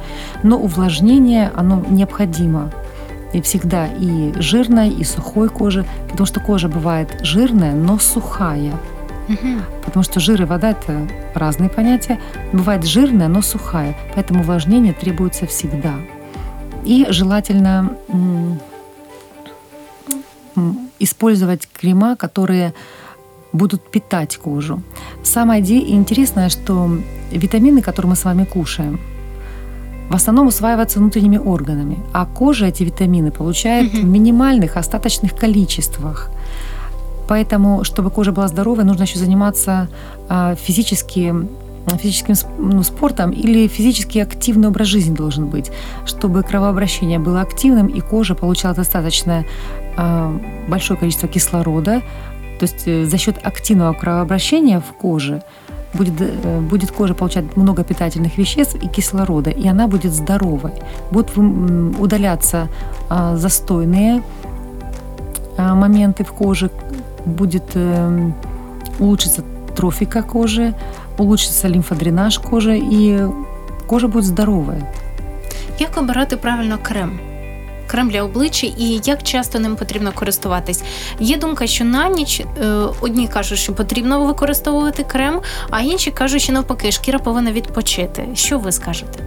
Но 0.43 0.59
увлажнение, 0.59 1.53
оно 1.55 1.83
необходимо 1.89 2.73
и 3.37 3.43
всегда 3.43 3.87
и 3.87 4.33
жирной, 4.37 4.91
и 4.91 5.05
сухой 5.05 5.49
кожи, 5.49 5.85
потому 6.09 6.27
что 6.27 6.41
кожа 6.41 6.69
бывает 6.69 7.19
жирная, 7.23 7.75
но 7.75 7.99
сухая. 7.99 8.73
Потому 9.85 10.05
что 10.05 10.21
жир 10.21 10.43
и 10.43 10.45
вода– 10.45 10.71
это 10.71 11.09
разные 11.35 11.69
понятия. 11.69 12.21
Бывает 12.53 12.85
жирная, 12.85 13.29
но 13.29 13.43
сухая. 13.43 13.97
Поэтому 14.15 14.41
увлажнение 14.41 14.93
требуется 14.93 15.47
всегда. 15.47 15.95
И 16.85 17.07
желательно 17.11 17.91
использовать 21.01 21.69
крема, 21.73 22.17
которые 22.17 22.73
будут 23.53 23.91
питать 23.91 24.37
кожу. 24.37 24.81
Самое 25.25 25.61
интересное, 25.61 26.49
что 26.49 26.89
витамины, 27.33 27.83
которые 27.83 28.11
мы 28.11 28.17
с 28.17 28.25
вами 28.25 28.45
кушаем, 28.45 29.01
в 30.09 30.15
основном 30.15 30.47
усваиваются 30.47 30.99
внутренними 30.99 31.39
органами, 31.39 31.99
а 32.13 32.27
кожа 32.27 32.67
эти 32.67 32.85
витамины 32.85 33.31
получает 33.31 33.93
Мгм. 33.93 34.03
в 34.03 34.05
минимальных 34.09 34.77
остаточных 34.77 35.35
количествах. 35.35 36.31
Поэтому, 37.29 37.83
чтобы 37.85 38.11
кожа 38.11 38.31
была 38.33 38.49
здоровой, 38.49 38.85
нужно 38.85 39.03
еще 39.03 39.19
заниматься 39.19 39.89
а, 40.29 40.55
физически, 40.55 41.35
физическим 42.01 42.35
сп- 42.35 42.49
ну, 42.59 42.83
спортом 42.85 43.31
или 43.33 43.67
физически 43.69 44.19
активный 44.21 44.69
образ 44.69 44.87
жизни 44.89 45.15
должен 45.15 45.47
быть, 45.47 45.71
чтобы 46.05 46.43
кровообращение 46.43 47.19
было 47.19 47.41
активным 47.41 47.87
и 47.89 48.01
кожа 48.01 48.35
получала 48.35 48.75
достаточно 48.75 49.45
а, 49.97 50.37
большое 50.69 50.99
количество 51.01 51.29
кислорода. 51.29 52.03
То 52.61 52.63
есть 52.65 52.85
э, 52.87 53.05
за 53.05 53.19
счет 53.19 53.37
активного 53.43 53.93
кровообращения 53.93 54.81
в 54.81 54.93
коже 54.97 55.43
будет, 55.97 56.21
э, 56.21 56.61
будет 56.61 56.91
кожа 56.91 57.15
получать 57.15 57.57
много 57.57 57.85
питательных 57.85 58.39
веществ 58.39 58.77
и 58.77 58.89
кислорода, 58.89 59.51
и 59.51 59.69
она 59.69 59.87
будет 59.87 60.13
здоровой. 60.13 60.73
Будут 61.11 61.37
удаляться 61.99 62.69
а, 63.09 63.37
застойные 63.37 64.23
а, 65.57 65.75
моменты 65.75 66.25
в 66.25 66.33
коже, 66.33 66.71
будет 67.25 67.65
эм, 67.75 68.35
улучшиться 68.99 69.43
трофика 69.77 70.23
кожи, 70.23 70.75
улучшится 71.19 71.69
лимфодренаж 71.69 72.39
кожи, 72.39 72.79
и 72.79 73.21
кожа 73.87 74.09
будет 74.09 74.25
здоровая. 74.25 74.93
Як 75.79 75.99
обирати 75.99 76.37
правильно 76.37 76.79
крем? 76.79 77.36
Крем 77.88 78.10
для 78.10 78.24
обличчя 78.24 78.68
і 78.78 79.02
як 79.04 79.24
часто 79.24 79.60
ним 79.60 79.76
потрібно 79.76 80.12
користуватись? 80.12 80.84
Є 81.20 81.38
думка, 81.38 81.68
що 81.68 81.86
на 81.86 82.10
ніч 82.10 82.40
е, 82.40 82.66
одні 83.02 83.28
кажуть, 83.28 83.60
що 83.60 83.74
потрібно 83.74 84.26
використовувати 84.26 85.04
крем, 85.04 85.42
а 85.70 85.82
інші 85.82 86.12
кажуть, 86.12 86.42
що 86.42 86.54
навпаки, 86.54 86.92
шкіра 86.92 87.20
повинна 87.20 87.52
відпочити. 87.52 88.28
Що 88.34 88.60
ви 88.60 88.72
скажете? 88.72 89.20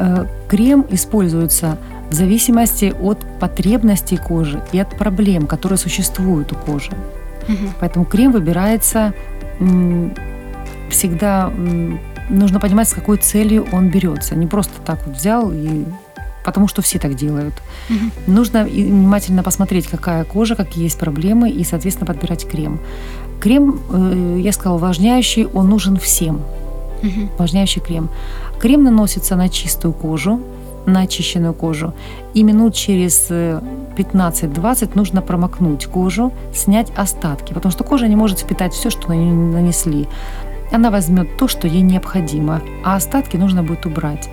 Э, 0.00 0.26
Крем 0.50 0.84
используется 0.92 1.76
в 2.10 2.14
зависимости 2.14 2.94
от 3.02 3.18
потребностей 3.40 4.18
кожи 4.18 4.60
и 4.74 4.80
от 4.80 4.88
проблем, 4.98 5.46
которые 5.46 5.76
существуют 5.76 6.52
у 6.52 6.56
кожи. 6.72 6.92
Мгм. 7.48 7.74
Поэтому 7.80 8.04
крем 8.04 8.32
выбирается 8.32 9.12
м, 9.60 10.10
всегда 10.90 11.46
м, 11.48 12.00
нужно 12.30 12.60
понимать, 12.60 12.88
с 12.88 12.94
какой 12.94 13.16
целью 13.18 13.66
он 13.72 13.88
берется. 13.88 14.36
Не 14.36 14.46
просто 14.46 14.72
так 14.84 14.98
вот 15.06 15.16
взял 15.16 15.52
и 15.52 15.84
потому 16.49 16.67
что 16.67 16.81
все 16.81 16.99
так 16.99 17.15
делают. 17.15 17.53
Мгм. 17.89 18.11
Нужно 18.27 18.63
внимательно 18.63 19.43
посмотреть, 19.43 19.87
какая 19.87 20.23
кожа, 20.23 20.55
какие 20.55 20.83
есть 20.83 20.99
проблемы, 20.99 21.49
и, 21.49 21.63
соответственно, 21.63 22.07
подбирать 22.07 22.47
крем. 22.47 22.79
Крем, 23.39 23.79
э, 23.91 24.39
я 24.43 24.51
сказала, 24.51 24.77
увлажняющий, 24.77 25.45
он 25.45 25.69
нужен 25.69 25.97
всем. 25.97 26.41
Мгм. 27.03 27.29
Увлажняющий 27.35 27.81
крем. 27.81 28.09
Крем 28.59 28.83
наносится 28.83 29.35
на 29.35 29.49
чистую 29.49 29.93
кожу, 29.93 30.39
на 30.85 31.01
очищенную 31.01 31.53
кожу. 31.53 31.93
И 32.33 32.43
минут 32.43 32.73
через 32.73 33.27
э, 33.29 33.61
15-20 33.97 34.91
нужно 34.95 35.21
промокнуть 35.21 35.85
кожу, 35.85 36.31
снять 36.53 36.91
остатки, 36.97 37.53
потому 37.53 37.71
что 37.71 37.83
кожа 37.83 38.07
не 38.07 38.15
может 38.15 38.39
впитать 38.39 38.73
все, 38.73 38.89
что 38.89 39.09
на 39.09 39.13
нее 39.13 39.33
нанесли. 39.33 40.07
Она 40.71 40.89
возьмет 40.89 41.37
то, 41.37 41.47
что 41.47 41.67
ей 41.67 41.81
необходимо, 41.81 42.61
а 42.83 42.95
остатки 42.95 43.37
нужно 43.37 43.63
будет 43.63 43.85
убрать. 43.85 44.29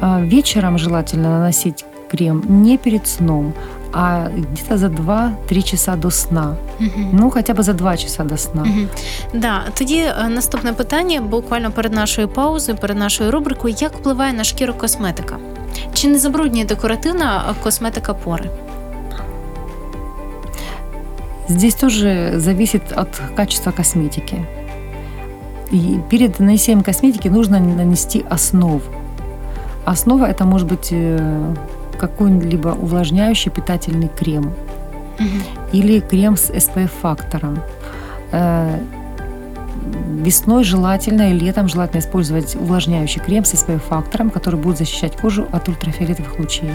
А 0.00 0.20
Вечером 0.20 0.78
желательно 0.78 1.28
наносить 1.28 1.84
крем 2.10 2.42
не 2.48 2.78
перед 2.78 3.06
сном, 3.06 3.52
а 3.92 4.28
где-то 4.28 4.76
за 4.76 4.86
2-3 4.86 5.62
часа 5.62 5.96
до 5.96 6.10
сна. 6.10 6.56
Мгм. 6.78 7.10
Ну, 7.12 7.30
хотя 7.30 7.54
бы 7.54 7.62
за 7.62 7.72
2 7.72 7.96
часа 7.96 8.24
до 8.24 8.36
сна. 8.36 8.64
Мгм. 8.64 8.88
Да, 9.34 9.62
тоді 9.78 9.98
е, 9.98 10.28
наступне 10.28 10.72
питання, 10.72 11.20
буквально 11.20 11.70
перед 11.70 11.92
нашою 11.92 12.28
паузою, 12.28 12.78
перед 12.78 12.98
нашою 12.98 13.30
рубрикою, 13.30 13.74
як 13.78 13.92
впливає 13.92 14.32
на 14.32 14.44
шкіру 14.44 14.74
косметика? 14.74 15.38
Чи 15.94 16.08
не 16.08 16.18
забруднює 16.18 16.64
декоративна 16.64 17.44
е, 17.50 17.54
косметика 17.62 18.14
пори? 18.14 18.50
Здесь 21.48 21.74
тоже 21.74 22.32
зависит 22.36 22.82
от 22.96 23.08
качества 23.36 23.72
косметики. 23.72 24.44
И 25.72 26.00
перед 26.10 26.40
нанесением 26.40 26.82
косметики 26.82 27.28
нужно 27.28 27.60
нанести 27.60 28.24
основу. 28.30 28.82
Основа 29.85 30.25
это 30.25 30.45
может 30.45 30.67
быть 30.67 30.89
э, 30.91 31.55
какой-либо 31.97 32.69
увлажняющий 32.69 33.51
питательный 33.51 34.09
крем 34.09 34.53
или 35.71 35.99
крем 35.99 36.37
с 36.37 36.49
SPF-фактором. 36.49 37.59
Э, 38.31 38.79
Весной 40.23 40.63
желательно 40.63 41.31
и 41.31 41.33
летом 41.33 41.67
желательно 41.67 41.99
использовать 41.99 42.55
увлажняющий 42.55 43.19
крем 43.19 43.43
с 43.43 43.53
SPF-фактором, 43.53 44.29
который 44.29 44.59
будет 44.59 44.77
защищать 44.77 45.17
кожу 45.17 45.47
от 45.51 45.67
ультрафиолетовых 45.67 46.37
лучей. 46.37 46.71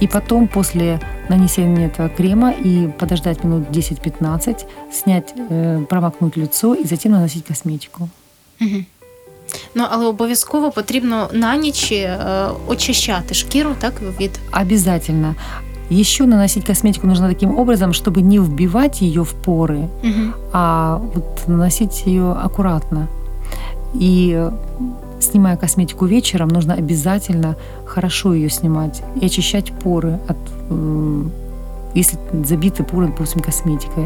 И 0.00 0.06
потом, 0.06 0.48
после 0.48 1.00
нанесения 1.30 1.86
этого 1.86 2.10
крема 2.10 2.50
и 2.50 2.88
подождать 2.88 3.42
минут 3.44 3.68
10-15, 3.70 4.66
снять, 4.92 5.32
э, 5.36 5.84
промокнуть 5.88 6.36
лицо 6.36 6.74
и 6.74 6.84
затем 6.84 7.12
наносить 7.12 7.46
косметику. 7.46 8.08
Мгм. 8.60 8.86
Ну 9.75 9.83
але 9.89 10.05
обов'язково 10.05 10.71
потрібно 10.71 11.29
на 11.33 11.55
ніч 11.55 11.91
е, 11.91 12.17
очищати 12.67 13.33
шкіру, 13.33 13.69
так 13.79 13.93
від 14.19 14.39
Обязательно. 14.61 15.35
Еще 15.91 16.25
наносить 16.25 16.65
косметику 16.65 17.07
нужно 17.07 17.27
таким 17.27 17.57
образом, 17.57 17.91
чтобы 17.93 18.21
не 18.21 18.39
вбивать 18.39 19.01
ее 19.01 19.21
в 19.23 19.33
поры, 19.45 19.87
Мгм. 20.03 20.33
а 20.53 20.97
вот 21.15 21.47
наносить 21.47 22.03
ее 22.07 22.31
аккуратно. 22.31 23.07
И 24.01 24.33
э, 24.35 24.51
снимая 25.19 25.57
косметику 25.57 26.05
вечером, 26.05 26.49
нужно 26.49 26.75
обязательно 26.75 27.55
хорошо 27.85 28.33
ее 28.35 28.49
снимать 28.49 29.01
и 29.21 29.25
очищать 29.25 29.71
поры 29.83 30.19
от, 30.27 30.37
м, 30.71 31.31
если 31.95 32.19
забиты 32.45 32.83
поры, 32.83 33.07
допустим, 33.07 33.41
косметикой. 33.41 34.05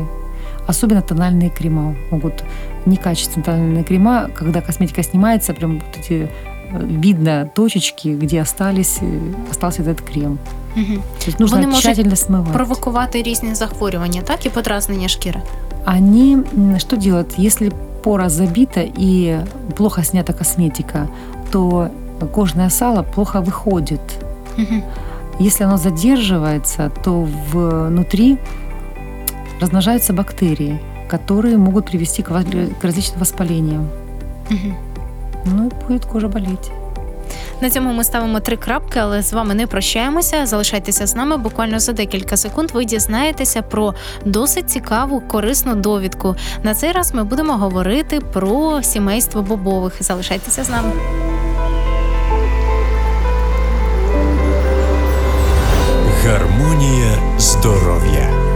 Особенно 0.68 1.02
тональные 1.02 1.50
крема 1.50 1.96
могут 2.12 2.44
некачественные 2.86 3.46
тональные 3.46 3.84
крема, 3.84 4.30
когда 4.36 4.62
косметика 4.62 5.04
снимается, 5.04 5.54
прям 5.54 5.74
вот 5.80 5.98
эти 6.00 6.28
э, 6.72 6.86
видно 7.02 7.50
точечки, 7.56 8.18
где 8.22 8.42
остались, 8.42 8.98
э, 9.02 9.20
остался 9.52 9.82
этот 9.82 10.02
крем. 10.02 10.38
Мгм. 10.76 10.96
То 11.20 11.26
есть 11.28 11.40
нужно 11.40 11.58
Вони 11.58 11.68
можуть 11.68 11.84
тщательно 11.84 12.16
смывать. 12.16 12.54
провокувати 12.54 13.22
різні 13.24 13.56
захворювання, 13.56 14.22
так 14.22 14.46
і 14.46 14.50
подразнення 14.50 15.08
шкіри. 15.08 15.42
Они 15.86 16.34
м, 16.58 16.80
что 16.80 16.96
делают? 16.98 17.40
Если 17.40 17.72
пора 18.04 18.30
забита 18.30 18.82
и 19.02 19.38
плохо 19.78 20.04
снята 20.04 20.34
косметика, 20.34 21.08
то 21.52 21.88
кожное 22.32 22.70
сало 22.70 23.04
плохо 23.04 23.40
выходит. 23.42 24.00
Мгм. 24.58 24.82
Если 25.42 25.66
оно 25.66 25.78
задерживается, 25.78 26.92
то 27.04 27.28
внутри 27.52 28.38
размножаются 29.61 30.13
бактерии, 30.13 30.81
которые 31.09 31.57
могут 31.57 31.87
привести 31.87 32.23
к, 32.23 32.29
к 32.29 32.85
различным 32.85 33.19
воспалениям. 33.21 33.89
Мгм. 34.51 34.77
Ну 35.45 35.67
и 35.67 35.71
будет 35.87 36.05
кожа 36.05 36.29
болеть. 36.29 36.71
На 37.61 37.71
цьому 37.71 37.93
ми 37.93 38.05
ставимо 38.05 38.41
три 38.41 38.57
крапки, 38.57 38.99
але 38.99 39.23
з 39.23 39.33
вами 39.33 39.55
не 39.55 39.67
прощаємося. 39.67 40.47
Залишайтеся 40.47 41.07
з 41.07 41.15
нами. 41.15 41.37
Буквально 41.37 41.79
за 41.79 41.93
декілька 41.93 42.37
секунд 42.37 42.71
ви 42.71 42.85
дізнаєтеся 42.85 43.63
про 43.63 43.95
досить 44.25 44.71
цікаву 44.71 45.21
корисну 45.21 45.75
довідку. 45.75 46.37
На 46.63 46.75
цей 46.75 46.93
раз 46.93 47.15
ми 47.15 47.25
будемо 47.25 47.53
говорити 47.53 48.21
про 48.21 48.83
сімейство 48.83 49.43
бобових. 49.43 50.03
Залишайтеся 50.03 50.65
з 50.65 50.71
нами. 50.71 50.93
Гармонія 56.25 57.39
здоров'я. 57.39 58.48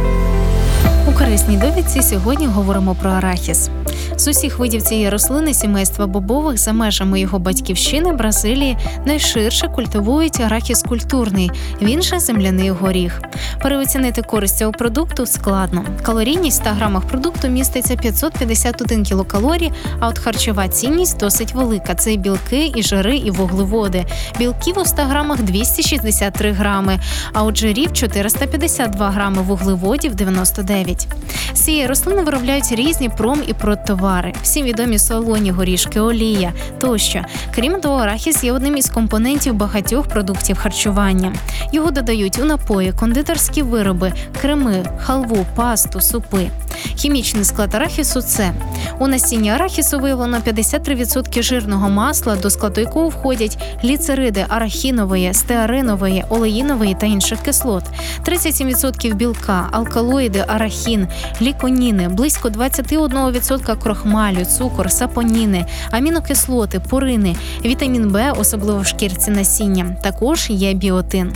У 1.13 1.19
корисній 1.19 1.57
довідці 1.57 2.03
сьогодні 2.03 2.47
говоримо 2.47 2.95
про 2.95 3.11
арахіс. 3.11 3.71
З 4.17 4.29
усіх 4.29 4.59
видів 4.59 4.83
цієї 4.83 5.11
рослини 5.11 5.55
сімейства 5.55 6.07
бобових 6.07 6.59
за 6.59 6.73
межами 6.73 7.21
його 7.21 7.39
батьківщини 7.39 8.13
Бразилії 8.13 8.77
найширше 9.07 9.69
культивують 9.69 10.41
арахіс 10.41 10.83
культурний, 10.83 11.51
він 11.83 12.03
же 12.03 12.21
земляний 12.21 12.71
горіх. 12.71 13.23
Переоцінити 13.63 14.23
користь 14.23 14.59
цього 14.59 14.73
продукту 14.73 15.27
складно. 15.27 15.85
Калорійність 16.03 16.61
в 16.61 16.65
100 16.65 16.71
грамах 16.71 17.05
продукту 17.05 17.49
міститься 17.49 17.97
551 17.97 19.03
кілокалорій, 19.05 19.73
а 20.01 20.09
от 20.09 20.19
харчова 20.19 20.69
цінність 20.69 21.19
досить 21.19 21.55
велика. 21.55 21.95
Це 21.95 22.13
і 22.13 22.19
білки, 22.19 22.73
і 22.77 22.83
жири, 22.83 23.17
і 23.17 23.31
вуглеводи. 23.31 24.05
Білків 24.39 24.79
у 24.79 24.85
100 24.85 25.03
грамах 25.03 25.43
263 25.43 26.53
грами, 26.53 27.01
а 27.33 27.43
от 27.43 27.57
жирів 27.57 27.93
452 27.93 29.11
грами, 29.11 29.43
вуглеводів 29.43 30.15
99. 30.15 31.09
З 31.55 31.61
цієї 31.61 31.87
рослини 31.87 32.23
виробляють 32.23 32.73
різні 32.73 33.09
пром 33.09 33.43
і 33.47 33.53
продтовари. 33.53 34.33
Всім 34.43 34.67
відомі 34.67 34.99
солоні 34.99 35.51
горішки, 35.51 36.01
олія 36.01 36.53
тощо. 36.79 37.25
Крім 37.55 37.81
того, 37.81 37.95
арахіс 37.95 38.45
є 38.45 38.53
одним 38.53 38.77
із 38.77 38.89
компонентів 38.89 39.55
багатьох 39.55 40.09
продуктів 40.09 40.59
харчування. 40.59 41.33
Його 41.73 41.91
додають 41.91 42.39
у 42.39 42.45
напої, 42.45 42.93
кондитерські 42.93 43.63
вироби, 43.63 44.13
креми, 44.41 44.85
халву, 44.99 45.47
пасту, 45.55 46.01
супи. 46.01 46.51
Хімічний 46.97 47.45
склад 47.45 47.75
арахісу 47.75 48.23
це 48.23 48.53
у 48.99 49.07
насінні 49.07 49.51
арахісу 49.51 49.99
виявлено 49.99 50.39
53% 50.47 51.43
жирного 51.43 51.91
масла, 51.91 52.37
до 52.37 52.51
складу 52.51 52.81
якого 52.81 53.09
входять 53.09 53.59
ліцериди 53.85 54.47
арахінової, 54.49 55.35
стеаринової, 55.35 56.25
олеїнової 56.29 56.97
та 57.01 57.07
інших 57.07 57.41
кислот, 57.41 57.85
37% 58.27 59.15
білка, 59.15 59.69
алкалоїди, 59.73 60.45
арахін, 60.93 61.09
ліконіни, 61.43 62.09
близько 62.09 62.49
21% 62.49 63.83
крохмалю, 63.83 64.45
цукор, 64.45 64.91
сапоніни, 64.91 65.67
амінокислоти, 65.91 66.81
порини, 66.81 67.37
вітамін 67.65 68.11
Б, 68.11 68.33
особливо 68.33 68.81
в 68.81 68.87
шкірці 68.87 69.31
насіння. 69.31 69.97
Також 70.03 70.51
є 70.51 70.75
біотин. 70.75 71.33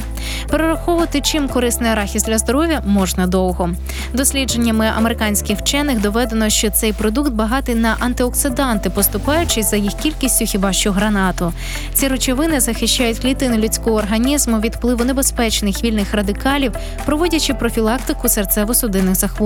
Перераховувати, 0.50 1.20
чим 1.20 1.48
корисний 1.48 1.90
арахіс 1.90 2.22
для 2.22 2.38
здоров'я 2.38 2.82
можна 2.86 3.26
довго. 3.26 3.70
Дослідженнями 4.14 4.86
американських 4.96 5.58
вчених 5.58 6.00
доведено, 6.00 6.48
що 6.48 6.70
цей 6.70 6.92
продукт 6.92 7.32
багатий 7.32 7.74
на 7.74 7.96
антиоксиданти, 8.00 8.90
поступаючись 8.90 9.70
за 9.70 9.76
їх 9.76 9.92
кількістю 9.92 10.44
хіба 10.46 10.72
що 10.72 10.92
гранату. 10.92 11.52
Ці 11.94 12.08
речовини 12.08 12.60
захищають 12.60 13.18
клітини 13.18 13.58
людського 13.58 13.96
організму 13.96 14.60
від 14.60 14.74
впливу 14.74 15.04
небезпечних 15.04 15.84
вільних 15.84 16.14
радикалів, 16.14 16.72
проводячи 17.06 17.54
профілактику 17.54 18.28
серцево-судинних 18.28 19.14
захворювань. 19.14 19.45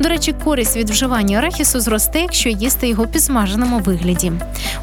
До 0.00 0.08
речі, 0.08 0.34
користь 0.44 0.76
від 0.76 0.90
вживання 0.90 1.38
арахісу 1.38 1.80
зросте, 1.80 2.20
якщо 2.20 2.48
їсти 2.48 2.88
його 2.88 3.04
в 3.04 3.12
підсмаженому 3.12 3.78
вигляді. 3.78 4.32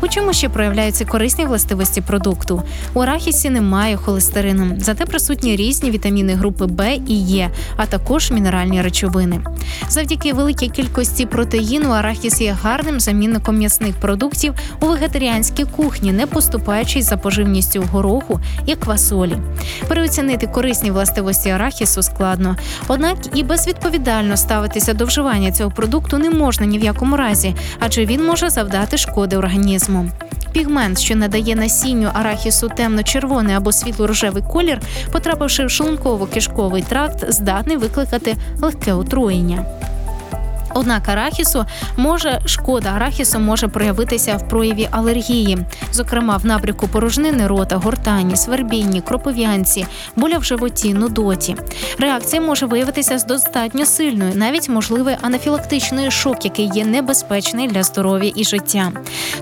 У 0.02 0.08
чому 0.08 0.34
ще 0.34 0.50
проявляються 0.50 1.06
корисні 1.06 1.46
властивості 1.46 2.02
продукту? 2.02 2.64
У 2.94 3.00
арахісі 3.00 3.50
немає 3.50 3.98
холестерину, 3.98 4.76
зате 4.80 5.06
присутні 5.06 5.56
різні 5.56 5.92
вітаміни 5.92 6.34
групи 6.34 6.66
Б 6.66 6.96
і 7.08 7.38
Е, 7.40 7.50
а 7.78 7.86
також 7.86 8.32
мінеральні 8.32 8.82
речовини. 8.82 9.42
Завдяки 9.90 10.34
великій 10.34 10.70
кількості 10.70 11.26
протеїну 11.26 11.90
арахіс 11.90 12.42
є 12.42 12.58
гарним 12.64 13.00
замінником 13.00 13.58
м'ясних 13.58 13.96
продуктів 13.96 14.54
у 14.82 14.86
вегетаріанській 14.86 15.66
кухні, 15.66 16.12
не 16.12 16.28
поступаючись 16.28 17.06
за 17.06 17.18
поживністю 17.18 17.84
гороху 17.92 18.40
і 18.66 18.76
квасолі. 18.76 19.38
Переоцінити 19.88 20.48
корисні 20.48 20.92
властивості 20.92 21.50
арахісу 21.50 22.04
складно, 22.04 22.56
однак 22.88 23.18
і 23.34 23.44
безвідповідально 23.44 24.19
ставитися 24.38 24.94
до 24.94 25.06
вживання 25.06 25.52
цього 25.52 25.72
продукту 25.72 26.18
не 26.18 26.30
можна 26.30 26.66
ні 26.66 26.80
в 26.80 26.84
якому 26.84 27.18
разі, 27.18 27.56
адже 27.80 28.06
він 28.06 28.26
може 28.26 28.50
завдати 28.50 28.98
шкоди 28.98 29.38
організму. 29.38 30.10
Пігмент, 30.52 31.00
що 31.00 31.16
надає 31.16 31.56
насінню 31.56 32.10
арахісу 32.14 32.70
темно-червоний 32.70 33.56
або 33.56 33.72
світло-рожевий 33.72 34.44
колір, 34.52 34.80
потрапивши 35.12 35.66
в 35.66 35.70
шлунково-кишковий 35.70 36.84
тракт, 36.84 37.32
здатний 37.32 37.78
викликати 37.78 38.36
легке 38.62 38.94
отруєння. 38.94 39.66
Однак 40.74 41.10
арахісу 41.10 41.66
може 41.98 42.40
шкода 42.46 42.90
арахісу 42.90 43.40
може 43.40 43.68
проявитися 43.68 44.36
в 44.36 44.48
прояві 44.48 44.88
алергії, 44.92 45.58
зокрема 45.92 46.38
в 46.38 46.46
набряку 46.46 46.88
порожнини 46.88 47.48
рота, 47.48 47.76
гортані, 47.76 48.36
свербінні, 48.36 49.02
кропов'янці, 49.02 49.86
боля 50.16 50.38
в 50.38 50.44
животі, 50.44 50.94
нудоті. 50.94 51.56
Реакція 52.00 52.42
може 52.42 52.66
виявитися 52.66 53.20
з 53.20 53.26
достатньо 53.26 53.86
сильною, 53.86 54.32
навіть 54.36 54.70
можливий 54.70 55.16
анафілактичний 55.22 56.12
шок, 56.12 56.46
який 56.46 56.72
є 56.74 56.86
небезпечний 56.86 57.68
для 57.68 57.84
здоров'я 57.84 58.32
і 58.36 58.44
життя. 58.44 58.92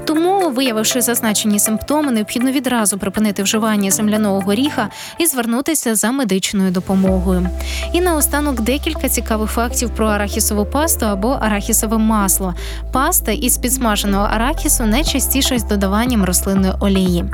Тому, 0.06 0.50
виявивши 0.50 1.02
зазначені 1.02 1.60
симптоми, 1.60 2.12
необхідно 2.12 2.52
відразу 2.52 2.98
припинити 2.98 3.44
вживання 3.44 3.92
земляного 3.92 4.40
горіха 4.40 4.90
і 5.18 5.26
звернутися 5.26 5.96
за 5.96 6.12
медичною 6.12 6.72
допомогою. 6.72 7.50
І 7.94 8.02
наостанок 8.02 8.62
декілька 8.62 9.10
цікавих 9.10 9.52
фактів 9.52 9.90
про 9.90 10.08
арахісову 10.08 10.66
пасту 10.66 11.06
або 11.18 11.38
арахісове 11.42 11.98
масло. 11.98 12.54
Паста 12.92 13.32
із 13.32 13.58
підсмаженого 13.58 14.24
арахісу 14.24 14.86
найчастіше 14.86 15.60
з 15.60 15.64
додаванням 15.64 16.24
рослинної 16.24 16.74
олії. 16.80 17.26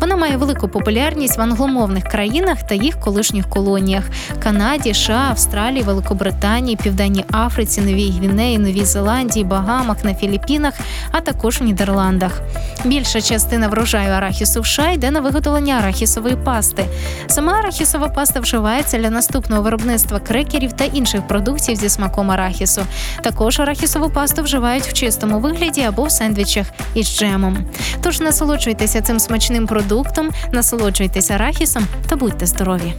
Вона 0.00 0.16
має 0.16 0.36
велику 0.36 0.68
популярність 0.68 1.38
в 1.38 1.40
англомовних 1.40 2.04
країнах 2.04 2.62
та 2.62 2.74
їх 2.74 3.00
колишніх 3.00 3.48
колоніях 3.48 4.04
Канаді, 4.42 4.94
США, 4.94 5.26
Австралії, 5.30 5.82
Великобританії, 5.82 6.78
Південній 6.82 7.24
Африці, 7.32 7.80
Новій 7.80 8.10
Гвінеї, 8.10 8.58
Новій 8.58 8.84
Зеландії, 8.84 9.44
Багамах, 9.44 10.04
на 10.04 10.14
Філіппінах, 10.14 10.74
а 11.10 11.20
також 11.20 11.60
в 11.60 11.64
Нідерландах. 11.64 12.40
Більша 12.84 13.20
частина 13.20 13.68
врожаю 13.68 14.12
арахісу 14.12 14.60
в 14.60 14.66
США 14.66 14.90
йде 14.90 15.10
на 15.10 15.20
виготовлення 15.20 15.74
арахісової 15.74 16.36
пасти. 16.36 16.84
Сама 17.26 17.52
арахісова 17.52 18.08
паста 18.08 18.40
вживається 18.40 18.98
для 18.98 19.10
наступного 19.10 19.62
виробництва 19.62 20.20
крекерів 20.20 20.72
та 20.72 20.84
інших 20.84 21.26
продуктів 21.26 21.76
зі 21.76 21.88
смаком 21.88 22.30
арахісу. 22.30 22.82
Також 23.30 23.60
арахісову 23.60 24.10
пасту 24.10 24.42
вживають 24.42 24.84
в 24.86 24.92
чистому 24.92 25.38
вигляді 25.38 25.80
або 25.82 26.04
в 26.04 26.10
сендвічах 26.10 26.66
із 26.94 27.18
джемом. 27.18 27.58
Тож 28.02 28.20
насолоджуйтеся 28.20 29.02
цим 29.02 29.20
смачним 29.20 29.66
продуктом, 29.66 30.30
насолоджуйтеся 30.52 31.34
арахісом 31.34 31.86
та 32.08 32.16
будьте 32.16 32.46
здорові! 32.46 32.94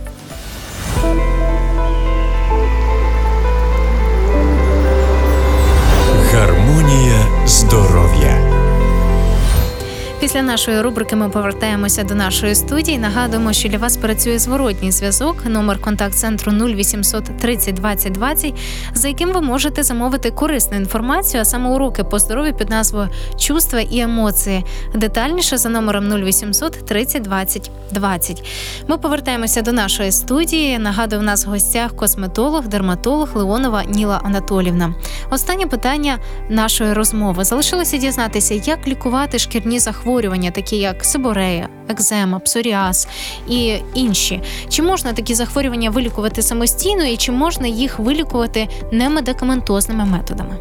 Після 10.22 10.42
нашої 10.42 10.82
рубрики 10.82 11.16
ми 11.16 11.30
повертаємося 11.30 12.04
до 12.04 12.16
нашої 12.16 12.56
студії. 12.56 13.00
Нагадуємо, 13.00 13.54
що 13.54 13.70
для 13.70 13.78
вас 13.78 13.98
працює 13.98 14.40
зворотній 14.40 14.92
зв'язок, 14.92 15.46
номер 15.46 15.82
контакт-центру 15.82 16.52
0800 16.52 17.24
30 17.38 17.76
20 17.76 18.12
20, 18.12 18.54
за 18.94 19.08
яким 19.08 19.32
ви 19.32 19.42
можете 19.42 19.84
замовити 19.84 20.32
корисну 20.32 20.78
інформацію, 20.78 21.42
а 21.42 21.46
саме 21.46 21.70
уроки 21.70 22.04
по 22.04 22.20
здоров'ю 22.20 22.54
під 22.54 22.70
назвою 22.70 23.10
Чувства 23.40 23.80
і 23.80 24.00
емоції. 24.00 24.66
Детальніше 24.96 25.58
за 25.58 25.70
номером 25.70 26.24
0800 26.24 26.86
30 26.86 27.22
20 27.22 27.72
20. 27.92 28.50
Ми 28.88 28.98
повертаємося 28.98 29.62
до 29.62 29.72
нашої 29.72 30.12
студії. 30.12 30.80
Нагадую, 30.80 31.22
в 31.22 31.26
нас 31.26 31.46
в 31.46 31.50
гостях 31.50 31.96
косметолог, 31.96 32.68
дерматолог 32.68 33.30
Леонова 33.34 33.84
Ніла 33.84 34.22
Анатолівна. 34.24 34.94
Останнє 35.32 35.66
питання 35.66 36.18
нашої 36.50 36.94
розмови 36.94 37.44
залишилося 37.44 37.98
дізнатися, 37.98 38.54
як 38.54 38.88
лікувати 38.88 39.40
шкірні 39.40 39.80
захворювання, 39.80 40.11
такі 40.51 40.77
як 40.77 41.05
сиборея, 41.05 41.69
екзема, 41.89 42.39
псоріаз 42.39 43.09
і 43.49 43.75
інші. 43.95 44.43
Чи 44.69 44.83
можна 44.83 45.13
такі 45.13 45.35
захворювання 45.35 45.91
вилікувати 45.91 46.43
самостійно, 46.43 47.05
і 47.05 47.17
чи 47.17 47.33
можна 47.33 47.67
їх 47.67 47.99
вилікувати 47.99 48.69
немедикаментозними 48.93 50.05
методами? 50.05 50.57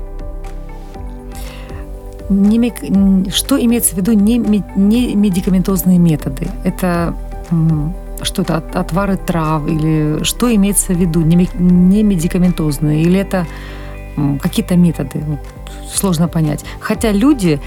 Не 2.30 2.58
мек- 2.60 2.84
м, 2.96 3.26
Что 3.32 3.58
имеется 3.58 3.94
в 3.96 3.98
виду 3.98 4.14
не, 4.14 4.40
ме- 4.40 4.64
не 4.76 5.16
медикаментозные 5.16 6.00
методы? 6.00 6.48
Это 6.66 7.14
м, 7.52 7.94
что-то 8.24 8.54
от- 8.56 8.76
отвары 8.76 9.18
трав 9.26 9.68
или 9.70 10.24
что 10.24 10.50
имеется 10.50 10.94
в 10.94 10.98
виду 10.98 11.22
не, 11.22 11.36
мек- 11.36 11.60
не 11.60 12.04
медикаментозные 12.04 13.02
или 13.04 13.20
это 13.20 13.46
м, 14.18 14.40
какие-то 14.40 14.76
методы? 14.76 15.20
Вот 15.28 15.40
сложно 15.94 16.28
понять. 16.28 16.66
Хотя 16.80 17.12
люди 17.14 17.48
э, 17.48 17.60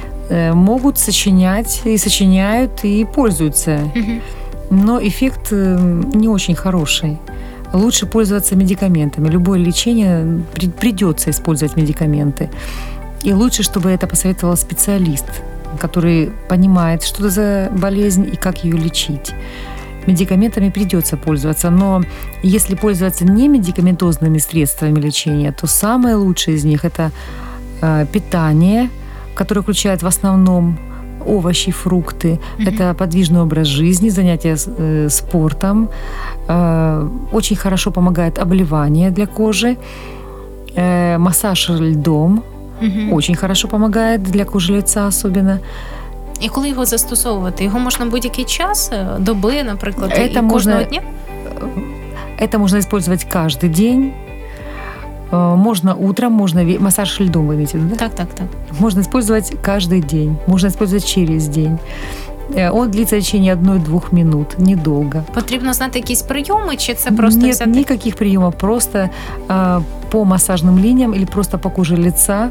могут 0.53 0.97
сочинять 0.97 1.81
и 1.85 1.97
сочиняют 1.97 2.83
и 2.83 3.05
пользуются, 3.05 3.79
но 4.69 4.99
эффект 4.99 5.49
э, 5.51 6.03
не 6.13 6.27
очень 6.27 6.55
хороший. 6.55 7.17
Лучше 7.73 8.05
пользоваться 8.05 8.55
медикаментами. 8.55 9.29
Любое 9.29 9.59
лечение 9.59 10.43
при- 10.53 10.69
придется 10.69 11.29
использовать 11.29 11.75
медикаменты. 11.75 12.49
И 13.23 13.33
лучше, 13.33 13.63
чтобы 13.63 13.89
это 13.89 14.07
посоветовал 14.07 14.57
специалист, 14.57 15.25
который 15.79 16.31
понимает, 16.49 17.03
что 17.03 17.19
это 17.19 17.29
за 17.29 17.69
болезнь 17.71 18.29
и 18.33 18.35
как 18.35 18.63
ее 18.63 18.77
лечить. 18.77 19.33
Медикаментами 20.07 20.69
придется 20.69 21.17
пользоваться, 21.17 21.69
но 21.69 22.01
если 22.43 22.75
пользоваться 22.75 23.25
не 23.25 23.47
медикаментозными 23.47 24.37
средствами 24.39 24.99
лечения, 24.99 25.51
то 25.51 25.67
самое 25.67 26.15
лучшее 26.15 26.57
из 26.57 26.65
них 26.65 26.85
это 26.85 27.11
э, 27.81 28.05
питание, 28.11 28.89
которое 29.35 29.61
включает 29.61 30.03
в 30.03 30.07
основном 30.07 30.77
овощи, 31.25 31.71
фрукты, 31.71 32.39
Мгм. 32.59 32.67
это 32.67 32.93
подвижный 32.93 33.41
образ 33.41 33.67
жизни, 33.67 34.09
занятия 34.09 34.55
э, 34.79 35.09
спортом, 35.09 35.87
Э, 36.47 37.07
очень 37.31 37.57
хорошо 37.57 37.91
помогает 37.91 38.39
обливание 38.39 39.11
для 39.11 39.25
кожи, 39.25 39.77
Э, 40.75 41.17
массаж 41.17 41.69
льдом 41.69 42.41
Мгм. 42.81 43.13
очень 43.13 43.35
хорошо 43.35 43.67
помогает 43.67 44.23
для 44.23 44.45
кожи 44.45 44.73
лица 44.73 45.07
особенно. 45.07 45.57
І 46.41 46.49
коли 46.49 46.69
його 46.69 46.85
застосовувати? 46.85 47.63
Його 47.63 47.79
можна 47.79 48.05
будь-який 48.05 48.45
час, 48.45 48.91
доби, 49.19 49.63
наприклад, 49.63 50.11
і 50.25 50.29
кожного 50.29 50.49
можна- 50.51 50.83
дня? 50.83 51.01
Это 52.41 52.57
можно 52.57 52.77
использовать 52.79 53.27
каждый 53.35 53.69
день. 53.69 54.11
Э, 55.33 55.55
Можно 55.55 55.95
утром, 55.95 56.31
можно 56.33 56.63
массаж 56.79 57.19
льдом 57.19 57.47
вы 57.47 57.53
имеете 57.55 57.77
в 57.77 57.81
виду, 57.81 57.95
да? 57.95 58.07
Так, 58.07 58.15
так, 58.15 58.27
так. 58.35 58.47
Можно 58.79 59.01
использовать 59.01 59.53
каждый 59.65 60.01
день, 60.01 60.35
можно 60.47 60.67
использовать 60.69 61.05
через 61.05 61.47
день. 61.47 61.77
Э, 62.55 62.69
Он 62.71 62.91
длится 62.91 63.15
в 63.15 63.19
течение 63.19 63.53
одной-двух 63.53 64.11
минут, 64.13 64.59
недолго. 64.59 65.23
Потрібно 65.33 65.73
знати 65.73 65.99
якісь 65.99 66.21
прийоми, 66.21 66.75
чи 66.77 66.93
це 66.93 67.11
просто 67.11 67.41
Нет 67.41 67.55
взяти? 67.55 67.69
никаких 67.71 68.15
приемов, 68.15 68.53
просто 68.53 69.09
э, 69.49 69.81
по 70.11 70.25
массажным 70.25 70.77
линиям 70.79 71.13
или 71.13 71.25
просто 71.25 71.57
по 71.57 71.69
коже 71.69 71.97
лица 71.97 72.49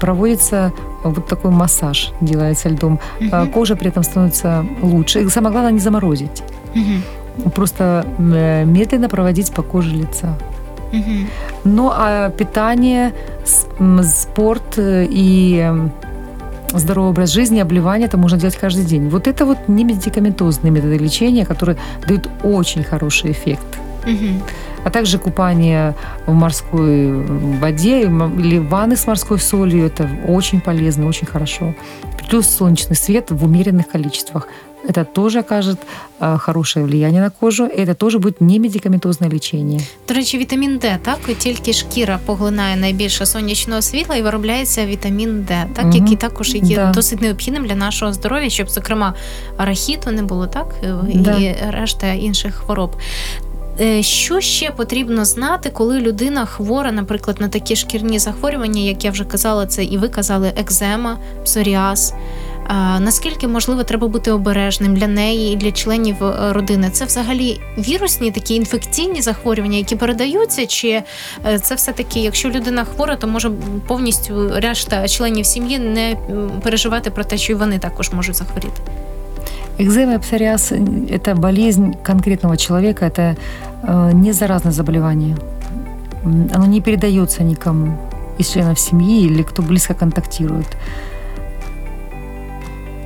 проводится 0.00 0.72
вот 1.04 1.26
такой 1.28 1.50
массаж, 1.50 2.12
делается 2.20 2.68
льдом. 2.70 2.98
Э, 3.20 3.46
Кожа 3.46 3.76
при 3.76 3.88
этом 3.88 4.02
становится 4.04 4.64
лучше. 4.82 5.20
И 5.20 5.28
самое 5.30 5.52
главное 5.52 5.72
не 5.72 5.80
заморозить. 5.80 6.42
Мгм. 6.74 7.02
Просто 7.54 8.04
медленно 8.66 9.08
проводить 9.08 9.52
по 9.52 9.62
коже 9.62 9.90
лица. 9.96 10.28
Мгм. 10.92 11.28
Ну 11.64 11.90
а 11.92 12.30
питание, 12.30 13.12
спорт 14.02 14.78
э, 14.78 15.06
и 15.08 15.70
здоровый 16.72 17.10
образ 17.10 17.30
жизни, 17.30 17.60
обливание, 17.60 18.06
это 18.06 18.16
можно 18.16 18.38
делать 18.38 18.56
каждый 18.56 18.84
день. 18.84 19.08
Вот 19.08 19.26
это 19.26 19.44
вот 19.44 19.68
не 19.68 19.84
медикаментозные 19.84 20.70
методы 20.70 20.98
лечения, 20.98 21.46
которые 21.46 21.78
дают 22.06 22.28
очень 22.42 22.84
хороший 22.84 23.32
эффект. 23.32 23.78
Мгм. 24.06 24.42
А 24.84 24.90
также 24.90 25.18
купание 25.18 25.94
в 26.26 26.32
морской 26.32 27.12
воде 27.60 28.02
или 28.02 28.58
ванны 28.58 28.96
с 28.96 29.06
морской 29.06 29.38
солью. 29.38 29.86
Это 29.86 30.08
очень 30.26 30.60
полезно, 30.60 31.06
очень 31.06 31.26
хорошо. 31.26 31.74
Плюс 32.28 32.48
солнечный 32.48 32.96
свет 32.96 33.30
в 33.30 33.44
умеренных 33.44 33.88
количествах. 33.88 34.48
Это 34.89 35.05
тоже 35.05 35.39
окажет 35.39 35.77
э, 36.19 36.37
хорошее 36.37 36.85
влияние 36.85 37.21
на 37.21 37.29
кожу. 37.29 37.65
И 37.65 37.79
это 37.81 37.93
тоже 37.95 38.19
будет 38.19 38.41
не 38.41 38.59
медикаментозное 38.59 39.29
лечение. 39.29 39.81
До 40.07 40.13
речі, 40.13 40.37
вітамін 40.37 40.77
Д, 40.77 40.97
так? 41.01 41.19
І 41.29 41.33
Тільки 41.33 41.73
шкіра 41.73 42.19
поглинає 42.25 42.75
найбільше 42.75 43.25
сонячного 43.25 43.81
світла 43.81 44.15
і 44.15 44.21
виробляється 44.21 44.85
вітамін 44.85 45.43
Д, 45.43 45.65
так, 45.75 45.85
Мгм. 45.85 45.93
який 45.95 46.15
також 46.17 46.55
є 46.55 46.75
Да. 46.75 46.91
досить 46.91 47.21
необхідним 47.21 47.65
для 47.67 47.75
нашого 47.75 48.13
здоров'я, 48.13 48.49
щоб, 48.49 48.69
зокрема, 48.69 49.13
рахіту 49.57 50.11
не 50.11 50.23
було, 50.23 50.47
так? 50.47 50.75
Да. 51.15 51.37
І 51.37 51.55
решта 51.69 52.07
інших 52.07 52.55
хвороб. 52.55 52.95
Е, 53.81 54.03
Що 54.03 54.41
ще 54.41 54.71
потрібно 54.71 55.25
знати, 55.25 55.69
коли 55.69 55.99
людина 55.99 56.45
хвора, 56.45 56.91
наприклад, 56.91 57.41
на 57.41 57.47
такі 57.47 57.75
шкірні 57.75 58.19
захворювання, 58.19 58.81
як 58.81 59.05
я 59.05 59.11
вже 59.11 59.25
казала, 59.25 59.65
це 59.65 59.83
і 59.83 59.97
ви 59.97 60.09
казали, 60.09 60.53
екзема, 60.57 61.17
псоріаз. 61.43 62.13
А, 62.67 62.99
наскільки 62.99 63.47
можливо 63.47 63.83
треба 63.83 64.07
бути 64.07 64.31
обережним 64.31 64.95
для 64.95 65.07
неї 65.07 65.53
і 65.53 65.55
для 65.55 65.71
членів 65.71 66.23
е, 66.23 66.53
родини? 66.53 66.89
Це 66.91 67.05
взагалі 67.05 67.61
вірусні 67.77 68.31
такі 68.31 68.55
інфекційні 68.55 69.21
захворювання, 69.21 69.77
які 69.77 69.95
передаються, 69.95 70.65
чи 70.65 71.03
е, 71.45 71.59
це 71.59 71.75
все 71.75 71.91
таки, 71.91 72.19
якщо 72.19 72.49
людина 72.49 72.83
хвора, 72.83 73.15
то 73.15 73.27
може 73.27 73.51
повністю 73.87 74.51
решта 74.55 75.07
членів 75.07 75.45
сім'ї 75.45 75.79
не 75.79 76.11
м, 76.11 76.51
переживати 76.63 77.09
про 77.09 77.23
те, 77.23 77.37
що 77.37 77.53
і 77.53 77.55
вони 77.55 77.79
також 77.79 78.11
можуть 78.11 78.35
захворіти. 78.35 78.81
Экзема 79.79 80.13
и 80.15 80.19
псориаз – 80.19 80.71
это 80.71 81.35
болезнь 81.35 81.93
конкретного 82.05 82.57
человека, 82.57 83.05
это 83.05 83.35
э, 83.83 84.13
не 84.13 84.33
заразное 84.33 84.71
заболевание. 84.73 85.35
М, 86.25 86.49
Оно 86.55 86.65
не 86.67 86.81
передается 86.81 87.43
никому 87.43 87.97
из 88.39 88.51
членов 88.53 88.79
семьи 88.79 89.25
или 89.25 89.43
кто 89.43 89.61
близко 89.63 89.93
контактирует. 89.93 90.67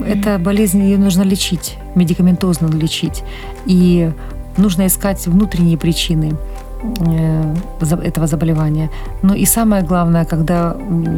Это 0.00 0.38
болезнь, 0.38 0.82
ее 0.82 0.98
нужно 0.98 1.22
лечить, 1.22 1.76
медикаментозно 1.94 2.66
лечить. 2.66 3.22
И 3.66 4.10
нужно 4.56 4.86
искать 4.86 5.26
внутренние 5.26 5.78
причины 5.78 6.36
э, 7.00 7.54
этого 8.04 8.26
заболевания. 8.26 8.90
Но 9.22 9.34
и 9.34 9.44
самое 9.44 9.82
главное, 9.82 10.24
когда 10.24 10.76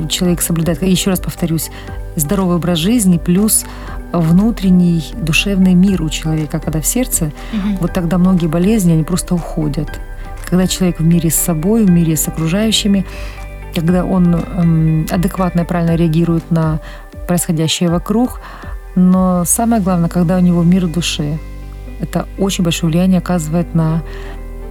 человек 0.08 0.42
соблюдает, 0.42 0.82
еще 0.82 1.10
раз 1.10 1.20
повторюсь, 1.20 1.70
здоровый 2.16 2.56
образ 2.56 2.78
жизни 2.78 3.18
плюс 3.18 3.64
внутренний 4.12 5.04
душевный 5.14 5.74
мир 5.74 6.02
у 6.02 6.08
человека, 6.08 6.60
когда 6.60 6.80
в 6.80 6.86
сердце, 6.86 7.32
вот 7.80 7.92
тогда 7.92 8.18
многие 8.18 8.46
болезни, 8.46 8.92
они 8.92 9.04
просто 9.04 9.34
уходят. 9.34 9.88
Когда 10.48 10.66
человек 10.66 11.00
в 11.00 11.04
мире 11.04 11.30
с 11.30 11.34
собой, 11.34 11.84
в 11.84 11.90
мире 11.90 12.16
с 12.16 12.28
окружающими, 12.28 13.04
когда 13.74 14.04
он 14.04 14.34
эм, 14.34 15.06
адекватно 15.10 15.62
и 15.62 15.64
правильно 15.64 15.96
реагирует 15.96 16.50
на 16.50 16.80
происходящее 17.26 17.90
вокруг, 17.90 18.40
но 18.95 19.45
самое 19.45 19.81
главное, 19.81 20.09
когда 20.09 20.37
у 20.37 20.41
него 20.41 20.63
мир 20.63 20.85
в 20.85 20.91
душе. 20.91 21.37
Это 22.01 22.25
очень 22.37 22.63
большое 22.63 22.91
влияние 22.91 23.19
оказывает 23.19 23.75
на 23.75 24.01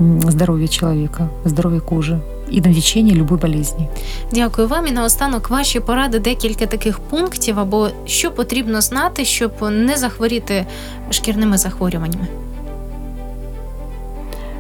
м, 0.01 0.21
здоровье 0.31 0.69
человека, 0.69 1.29
здоровье 1.45 1.81
кожи 1.81 2.21
и 2.51 2.61
на 2.61 2.69
лечение 2.69 3.15
любой 3.15 3.39
болезни. 3.39 3.89
Дякую 4.33 4.69
вам 4.69 4.87
і 4.87 4.91
наостанок 4.91 5.51
ваші 5.51 5.81
поради 5.81 6.19
декілька 6.19 6.67
таких 6.67 6.99
пунктів 6.99 7.59
або 7.59 7.89
що 8.07 8.31
потрібно 8.31 8.81
знати, 8.81 9.25
щоб 9.25 9.53
не 9.71 9.97
захворіти 9.97 10.67
шкірними 11.11 11.59
захворюваннями. 11.59 12.27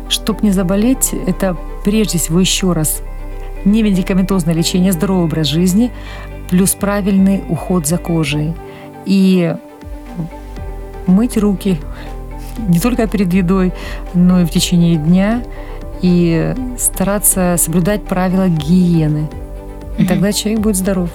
Чтоб 0.09 0.44
не 0.44 0.53
заболеть, 0.53 1.14
это 1.27 1.57
прежде 1.85 2.18
всего 2.18 2.40
еще 2.40 2.73
раз 2.73 3.03
не 3.64 3.83
медикаментозное 3.83 4.55
лечение, 4.55 4.92
здоровый 4.92 5.25
образ 5.25 5.47
жизни, 5.47 5.90
плюс 6.51 6.75
правильный 6.75 7.42
уход 7.49 7.87
за 7.87 7.99
кожей. 7.99 8.55
и 9.06 9.56
мыть 11.08 11.38
руки 11.38 11.80
не 12.58 12.80
только 12.80 13.08
перед 13.08 13.34
едой, 13.34 13.74
но 14.13 14.42
и 14.42 14.46
в 14.46 14.52
течение 14.52 14.96
дня, 14.96 15.44
и 16.02 16.54
стараться 16.78 17.56
соблюдать 17.58 18.04
правила 18.04 18.48
гигиены. 18.48 19.30
И 19.98 20.06
тогда 20.06 20.32
человек 20.32 20.62
будет 20.62 20.76
здоров. 20.76 21.10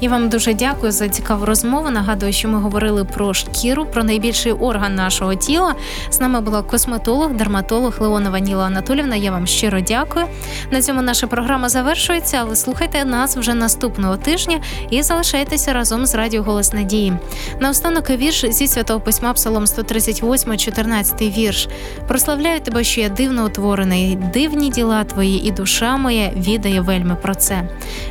Я 0.00 0.10
вам 0.10 0.28
дуже 0.28 0.54
дякую 0.54 0.92
за 0.92 1.08
цікаву 1.08 1.44
розмову. 1.44 1.90
Нагадую, 1.90 2.32
що 2.32 2.48
ми 2.48 2.58
говорили 2.58 3.04
про 3.04 3.34
шкіру, 3.34 3.86
про 3.86 4.04
найбільший 4.04 4.52
орган 4.52 4.94
нашого 4.94 5.34
тіла. 5.34 5.74
З 6.10 6.20
нами 6.20 6.40
була 6.40 6.62
косметолог, 6.62 7.32
дерматолог 7.32 7.94
Леонова 8.00 8.38
Ніла 8.38 8.64
Анатолівна. 8.64 9.16
Я 9.16 9.30
вам 9.30 9.46
щиро 9.46 9.80
дякую. 9.80 10.26
На 10.70 10.82
цьому 10.82 11.02
наша 11.02 11.26
програма 11.26 11.68
завершується, 11.68 12.38
але 12.40 12.56
слухайте 12.56 13.04
нас 13.04 13.36
вже 13.36 13.54
наступного 13.54 14.16
тижня 14.16 14.60
і 14.90 15.02
залишайтеся 15.02 15.72
разом 15.72 16.06
з 16.06 16.14
Радіо 16.14 16.42
Голос 16.42 16.72
Надії. 16.72 17.12
Наостанок 17.60 18.10
вірш 18.10 18.44
зі 18.50 18.66
святого 18.66 19.00
письма 19.00 19.32
Псалом 19.32 19.66
138, 19.66 20.58
14 20.58 21.22
вірш. 21.22 21.68
Прославляю 22.08 22.60
тебе, 22.60 22.84
що 22.84 23.00
я 23.00 23.08
дивно 23.08 23.46
утворений, 23.46 24.16
дивні 24.16 24.70
діла 24.70 25.04
твої, 25.04 25.46
і 25.46 25.50
душа 25.50 25.96
моя 25.96 26.30
відає 26.36 26.80
вельми 26.80 27.16
про 27.22 27.34
це. 27.34 27.68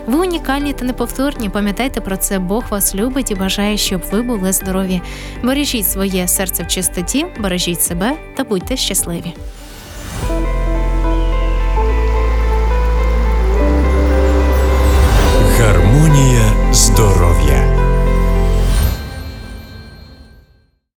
Ви 0.07 0.19
унікальні 0.19 0.73
та 0.73 0.85
неповторні. 0.85 1.49
Пам'ятайте 1.66 2.00
про 2.00 2.16
це. 2.16 2.38
Бог 2.38 2.64
вас 2.70 2.94
любить 2.94 3.30
і 3.30 3.34
бажає, 3.34 3.76
щоб 3.76 4.02
ви 4.12 4.22
були 4.22 4.52
здорові. 4.52 5.00
Бережіть 5.42 5.90
своє 5.90 6.28
серце 6.28 6.62
в 6.62 6.68
чистоті, 6.68 7.26
бережіть 7.38 7.82
себе 7.82 8.12
та 8.36 8.44
будьте 8.44 8.76
щасливі. 8.76 9.34